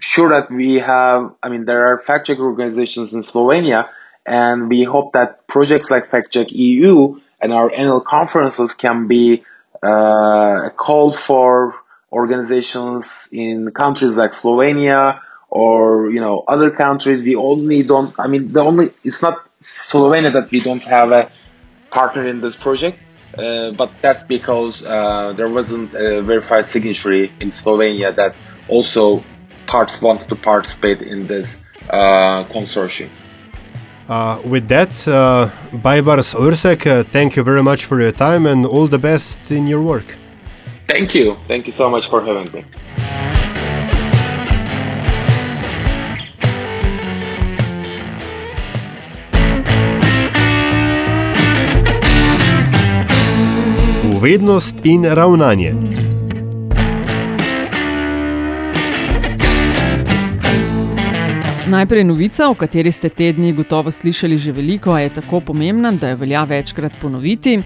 sure 0.00 0.28
that 0.28 0.50
we 0.50 0.74
have, 0.80 1.34
I 1.42 1.48
mean, 1.48 1.64
there 1.64 1.92
are 1.92 1.98
fact-check 1.98 2.38
organizations 2.38 3.14
in 3.14 3.22
Slovenia, 3.22 3.88
and 4.26 4.68
we 4.68 4.84
hope 4.84 5.12
that 5.12 5.46
projects 5.46 5.90
like 5.90 6.06
Fact-Check 6.06 6.48
EU 6.50 7.20
and 7.40 7.52
our 7.52 7.72
annual 7.72 8.00
conferences 8.00 8.74
can 8.74 9.06
be 9.06 9.44
uh, 9.82 10.70
called 10.76 11.16
for 11.16 11.74
organizations 12.12 13.28
in 13.32 13.70
countries 13.70 14.16
like 14.16 14.32
Slovenia 14.32 15.20
or 15.48 16.10
you 16.10 16.20
know 16.20 16.44
other 16.46 16.70
countries. 16.70 17.22
We 17.22 17.36
only 17.36 17.82
don't. 17.82 18.14
I 18.18 18.26
mean, 18.26 18.52
the 18.52 18.60
only 18.60 18.90
it's 19.04 19.22
not 19.22 19.48
Slovenia 19.60 20.32
that 20.32 20.50
we 20.50 20.60
don't 20.60 20.84
have 20.84 21.12
a 21.12 21.30
partner 21.90 22.26
in 22.26 22.40
this 22.40 22.56
project. 22.56 22.98
Uh, 23.38 23.70
but 23.72 23.90
that's 24.00 24.22
because 24.22 24.82
uh, 24.84 25.32
there 25.36 25.48
wasn't 25.48 25.92
a 25.94 26.22
verified 26.22 26.64
signatory 26.64 27.32
in 27.40 27.50
Slovenia 27.50 28.14
that 28.16 28.34
also 28.68 29.22
parts 29.66 30.00
wanted 30.00 30.28
to 30.28 30.36
participate 30.36 31.02
in 31.02 31.26
this 31.26 31.60
uh, 31.90 32.44
consortium. 32.44 33.10
Uh, 34.08 34.40
with 34.44 34.68
that, 34.68 34.90
uh, 35.08 35.50
Baybars 35.72 36.34
Örsek, 36.34 36.86
uh, 36.86 37.02
thank 37.10 37.34
you 37.36 37.42
very 37.42 37.62
much 37.62 37.84
for 37.84 38.00
your 38.00 38.12
time 38.12 38.46
and 38.46 38.64
all 38.64 38.86
the 38.86 38.98
best 38.98 39.38
in 39.50 39.66
your 39.66 39.82
work. 39.82 40.16
Thank 40.86 41.14
you. 41.14 41.36
Thank 41.48 41.66
you 41.66 41.72
so 41.72 41.90
much 41.90 42.08
for 42.08 42.22
having 42.22 42.52
me. 42.52 42.64
Vednost 54.26 54.74
in 54.82 55.04
ravnanje. 55.04 55.74
Najprej 61.68 62.04
novica, 62.04 62.48
o 62.50 62.54
kateri 62.54 62.92
ste 62.92 63.08
tedni 63.08 63.52
gotovo 63.52 63.90
slišali 63.90 64.38
že 64.38 64.52
veliko, 64.52 64.90
a 64.92 65.00
je 65.00 65.12
tako 65.14 65.40
pomembna, 65.40 65.92
da 65.92 66.08
jo 66.08 66.16
velja 66.16 66.44
večkrat 66.44 66.92
ponoviti. 67.00 67.62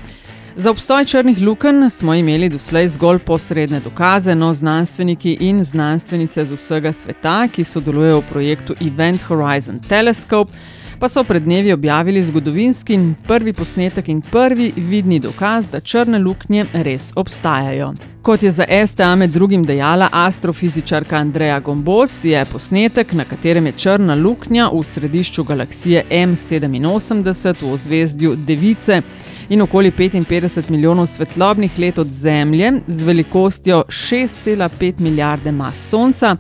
Za 0.57 0.71
obstoj 0.71 1.05
črnih 1.05 1.41
lukenj 1.41 1.89
smo 1.91 2.15
imeli 2.15 2.49
doslej 2.49 2.89
zgolj 2.89 3.19
posredne 3.19 3.81
dokaze, 3.81 4.35
no 4.35 4.53
znanstveniki 4.53 5.39
in 5.41 5.65
znanstvenice 5.65 6.45
z 6.45 6.53
vsega 6.53 6.93
sveta, 6.93 7.49
ki 7.49 7.65
sodelujejo 7.65 8.21
v 8.21 8.29
projektu 8.29 8.75
Event 8.81 9.23
Horizon 9.23 9.81
Telescope, 9.89 10.53
pa 11.01 11.09
so 11.09 11.25
pred 11.25 11.43
dnevi 11.43 11.73
objavili 11.73 12.23
zgodovinski 12.25 12.99
prvi 13.27 13.53
posnetek 13.53 14.09
in 14.09 14.23
prvi 14.23 14.73
vidni 14.77 15.19
dokaz, 15.19 15.71
da 15.71 15.81
črne 15.81 16.19
luknje 16.19 16.67
res 16.73 17.13
obstajajo. 17.17 17.95
Kot 18.23 18.43
je 18.43 18.51
za 18.51 18.65
STA 18.87 19.15
med 19.17 19.31
drugim 19.31 19.65
dejala 19.65 20.09
astrofizičarka 20.13 21.17
Andreja 21.17 21.61
Gombolc, 21.61 22.25
je 22.25 22.45
posnetek, 22.45 23.13
na 23.13 23.25
katerem 23.25 23.67
je 23.67 23.73
črna 23.73 24.15
luknja 24.15 24.69
v 24.73 24.83
središču 24.85 25.45
galaksije 25.45 26.05
M87 26.11 27.63
v 27.63 27.73
ozvezdju 27.73 28.37
Device 28.37 29.03
in 29.49 29.63
okoli 29.63 29.91
55 29.91 30.71
milijonov 30.71 31.07
svetlobnih 31.07 31.79
let 31.79 31.99
od 31.99 32.07
Zemlje 32.07 32.73
z 32.87 33.05
velikostjo 33.05 33.85
6,5 33.89 35.01
milijarde 35.01 35.53
mas 35.53 35.89
Sonca, 35.89 36.37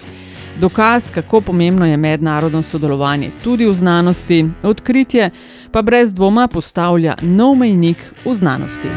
dokaz, 0.60 1.10
kako 1.10 1.40
pomembno 1.40 1.86
je 1.86 1.96
mednarodno 1.96 2.62
sodelovanje 2.62 3.30
tudi 3.44 3.66
v 3.66 3.72
znanosti, 3.74 4.44
odkritje 4.62 5.30
pa 5.72 5.82
brez 5.82 6.14
dvoma 6.14 6.48
postavlja 6.48 7.14
nov 7.22 7.54
mejnik 7.56 7.96
v 8.24 8.34
znanosti. 8.34 8.88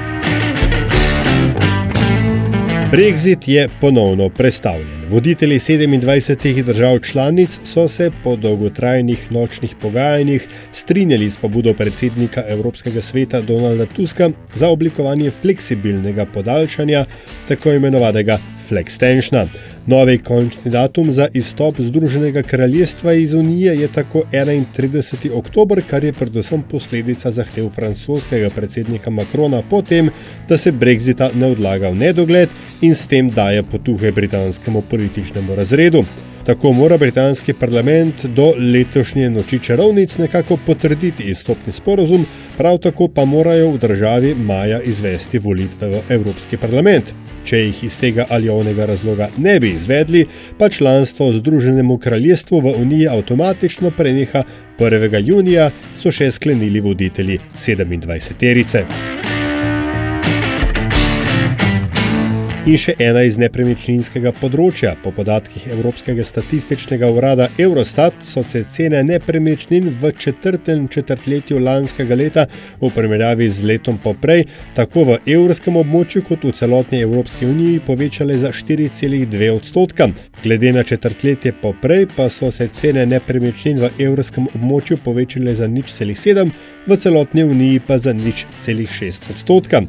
Brexit 2.91 3.47
je 3.47 3.69
ponovno 3.81 4.29
predstavljen. 4.29 5.02
Voditelji 5.13 5.59
27 5.59 6.63
držav 6.63 6.99
članic 6.99 7.59
so 7.63 7.87
se 7.87 8.11
po 8.23 8.35
dolgotrajnih 8.35 9.31
nočnih 9.31 9.75
pogajanjih 9.81 10.47
strinjali 10.73 11.29
s 11.29 11.37
pobudo 11.37 11.73
predsednika 11.73 12.43
Evropskega 12.47 13.01
sveta 13.01 13.41
Donalda 13.41 13.85
Tuska 13.85 14.29
za 14.55 14.67
oblikovanje 14.69 15.31
fleksibilnega 15.41 16.25
podaljšanja 16.25 17.05
tako 17.47 17.71
imenovanega 17.71 18.39
Flextensiona. 18.69 19.47
Novi 19.85 20.17
končni 20.17 20.71
datum 20.71 21.11
za 21.11 21.27
izstop 21.33 21.75
Združenega 21.79 22.41
kraljestva 22.41 23.13
iz 23.13 23.33
Unije 23.33 23.75
je 23.75 23.87
tako 23.91 24.23
31. 24.31 25.31
oktober, 25.33 25.81
kar 25.89 26.03
je 26.03 26.13
predvsem 26.13 26.63
posledica 26.71 27.31
zahtev 27.31 27.69
francoskega 27.69 28.49
predsednika 28.49 29.09
Macrona 29.09 29.61
potem, 29.69 30.09
da 30.49 30.57
se 30.57 30.71
brexita 30.71 31.29
ne 31.35 31.47
odlaga 31.51 31.89
v 31.89 31.95
nedogled 31.95 32.49
in 32.81 32.95
s 32.95 33.07
tem 33.07 33.29
daje 33.29 33.63
potuhe 33.63 34.11
britanskemu 34.11 34.81
političnemu 35.03 35.55
razredu. 35.55 36.05
Tako 36.45 36.73
mora 36.73 36.97
britanski 36.97 37.53
parlament 37.53 38.25
do 38.25 38.53
letošnje 38.73 39.29
noči 39.29 39.59
čarovnic 39.59 40.17
nekako 40.17 40.57
potrditi 40.65 41.23
izstopni 41.23 41.73
sporozum, 41.73 42.25
prav 42.57 42.77
tako 42.77 43.07
pa 43.07 43.25
morajo 43.25 43.69
v 43.71 43.77
državi 43.77 44.35
maja 44.35 44.81
izvesti 44.81 45.39
volitve 45.39 45.87
v 45.89 46.01
Evropski 46.09 46.57
parlament. 46.57 47.13
Če 47.43 47.57
jih 47.57 47.83
iz 47.83 47.97
tega 47.99 48.25
ali 48.29 48.49
onega 48.49 48.85
razloga 48.85 49.29
ne 49.37 49.59
bi 49.59 49.73
izvedli, 49.75 50.25
pa 50.57 50.69
članstvo 50.69 51.31
Združenemu 51.31 51.97
kraljestvu 51.97 52.59
v 52.59 52.75
Uniji 52.81 53.07
avtomatično 53.07 53.91
preneha 53.91 54.43
1. 54.79 55.19
junija, 55.27 55.71
so 55.99 56.11
še 56.11 56.31
sklenili 56.31 56.79
voditelji 56.79 57.39
27. 57.55 59.32
In 62.63 62.77
še 62.79 62.93
ena 63.03 63.25
iz 63.27 63.35
nepremičninskega 63.35 64.31
področja. 64.37 64.93
Po 65.03 65.11
podatkih 65.11 65.65
Evropskega 65.73 66.23
statističnega 66.23 67.09
urada 67.11 67.49
Eurostat 67.59 68.21
so 68.23 68.39
se 68.47 68.61
cene 68.71 69.01
nepremičnin 69.03 69.89
v 69.99 70.11
četrtem 70.15 70.85
četrtletju 70.87 71.59
lanskega 71.59 72.15
leta 72.15 72.45
v 72.79 72.91
primerjavi 72.95 73.49
z 73.51 73.67
letom 73.67 73.99
poprej, 73.99 74.45
tako 74.77 75.03
v 75.09 75.17
evrskem 75.35 75.81
območju 75.81 76.23
kot 76.29 76.47
v 76.47 76.53
celotni 76.55 77.03
Evropski 77.03 77.51
uniji, 77.51 77.83
povečale 77.83 78.39
za 78.39 78.53
4,2 78.55 79.51
odstotka. 79.57 80.07
Glede 80.39 80.71
na 80.71 80.87
četrtletje 80.87 81.51
poprej 81.59 82.07
pa 82.15 82.29
so 82.31 82.47
se 82.47 82.69
cene 82.71 83.03
nepremičnin 83.11 83.83
v 83.83 83.91
evrskem 84.07 84.47
območju 84.55 85.01
povečale 85.03 85.59
za 85.59 85.67
nič 85.67 85.91
celih 85.99 86.15
7, 86.15 86.55
v 86.87 86.95
celotni 86.95 87.43
uniji 87.43 87.83
pa 87.83 87.99
za 87.99 88.15
nič 88.15 88.47
celih 88.63 88.87
6 89.03 89.31
odstotka. 89.35 89.83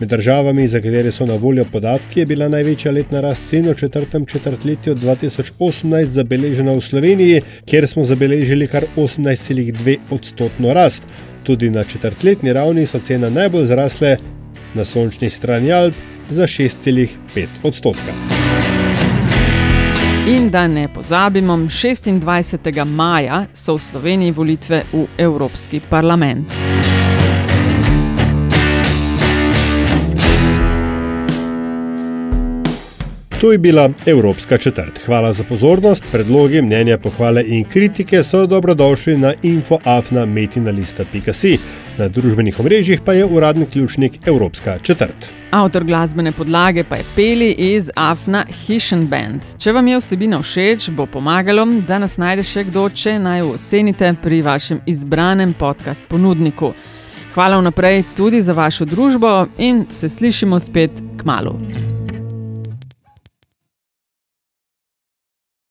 Med 0.00 0.08
državami, 0.08 0.68
za 0.68 0.80
katere 0.80 1.10
so 1.10 1.26
na 1.26 1.34
voljo 1.34 1.64
podatki, 1.72 2.20
je 2.20 2.26
bila 2.26 2.46
največja 2.48 2.92
letna 2.92 3.20
rast 3.20 3.48
cen 3.50 3.66
v 3.66 3.74
četrtem 3.74 4.26
četrtletju 4.26 4.94
2018 4.94 6.04
zabeležena 6.04 6.72
v 6.72 6.80
Sloveniji, 6.80 7.40
kjer 7.66 7.88
smo 7.88 8.04
zabeležili 8.04 8.66
kar 8.66 8.86
18,2 8.96 9.96
odstotno 10.10 10.74
rast. 10.74 11.02
Tudi 11.42 11.70
na 11.70 11.84
četrtletni 11.84 12.52
ravni 12.52 12.86
so 12.86 12.98
cene 12.98 13.30
najbolj 13.30 13.66
zrasle 13.66 14.16
na 14.74 14.84
sončni 14.84 15.30
strani 15.30 15.72
Alp 15.72 15.94
za 16.30 16.46
6,5 16.46 17.46
odstotka. 17.62 18.14
In 20.28 20.50
da 20.50 20.66
ne 20.66 20.88
pozabimo, 20.94 21.56
26. 21.56 22.84
maja 22.84 23.46
so 23.52 23.76
v 23.76 23.82
Sloveniji 23.82 24.30
volitve 24.30 24.84
v 24.92 25.06
Evropski 25.18 25.80
parlament. 25.90 26.54
To 33.40 33.52
je 33.52 33.58
bila 33.58 33.90
Evropska 34.06 34.58
četrt. 34.58 35.00
Hvala 35.06 35.32
za 35.32 35.44
pozornost. 35.44 36.04
Predlogi, 36.12 36.62
mnenja, 36.62 36.98
pohvale 36.98 37.44
in 37.46 37.64
kritike 37.64 38.22
so 38.22 38.46
dobrodošli 38.46 39.16
na 39.16 39.32
infoafna.metina.si. 39.42 41.58
Na 41.98 42.08
družbenih 42.08 42.60
omrežjih 42.60 43.00
pa 43.04 43.12
je 43.12 43.24
uradni 43.24 43.66
ključnik 43.66 44.12
Evropska 44.26 44.78
četrt. 44.78 45.32
Avtor 45.50 45.84
glasbene 45.84 46.32
podlage 46.32 46.84
pa 46.84 46.96
je 46.96 47.04
Peli 47.16 47.50
iz 47.50 47.90
Afna 47.94 48.44
Hishen 48.66 49.06
Band. 49.06 49.40
Če 49.58 49.72
vam 49.72 49.88
je 49.88 49.98
vsebina 49.98 50.42
všeč, 50.42 50.90
bo 50.90 51.06
pomagalo, 51.06 51.66
da 51.88 51.98
nas 51.98 52.18
najde 52.18 52.42
še 52.42 52.64
kdo, 52.64 52.88
če 52.90 53.18
naj 53.22 53.38
jo 53.38 53.52
ocenite 53.54 54.14
pri 54.22 54.42
vašem 54.42 54.80
izbranem 54.86 55.54
podcast 55.54 56.02
ponudniku. 56.08 56.72
Hvala 57.34 57.58
vnaprej 57.62 58.02
tudi 58.16 58.42
za 58.42 58.52
vašo 58.52 58.84
družbo 58.84 59.46
in 59.58 59.86
se 59.90 60.08
slišimo 60.08 60.60
spet 60.60 60.90
k 61.16 61.24
malu. 61.24 61.97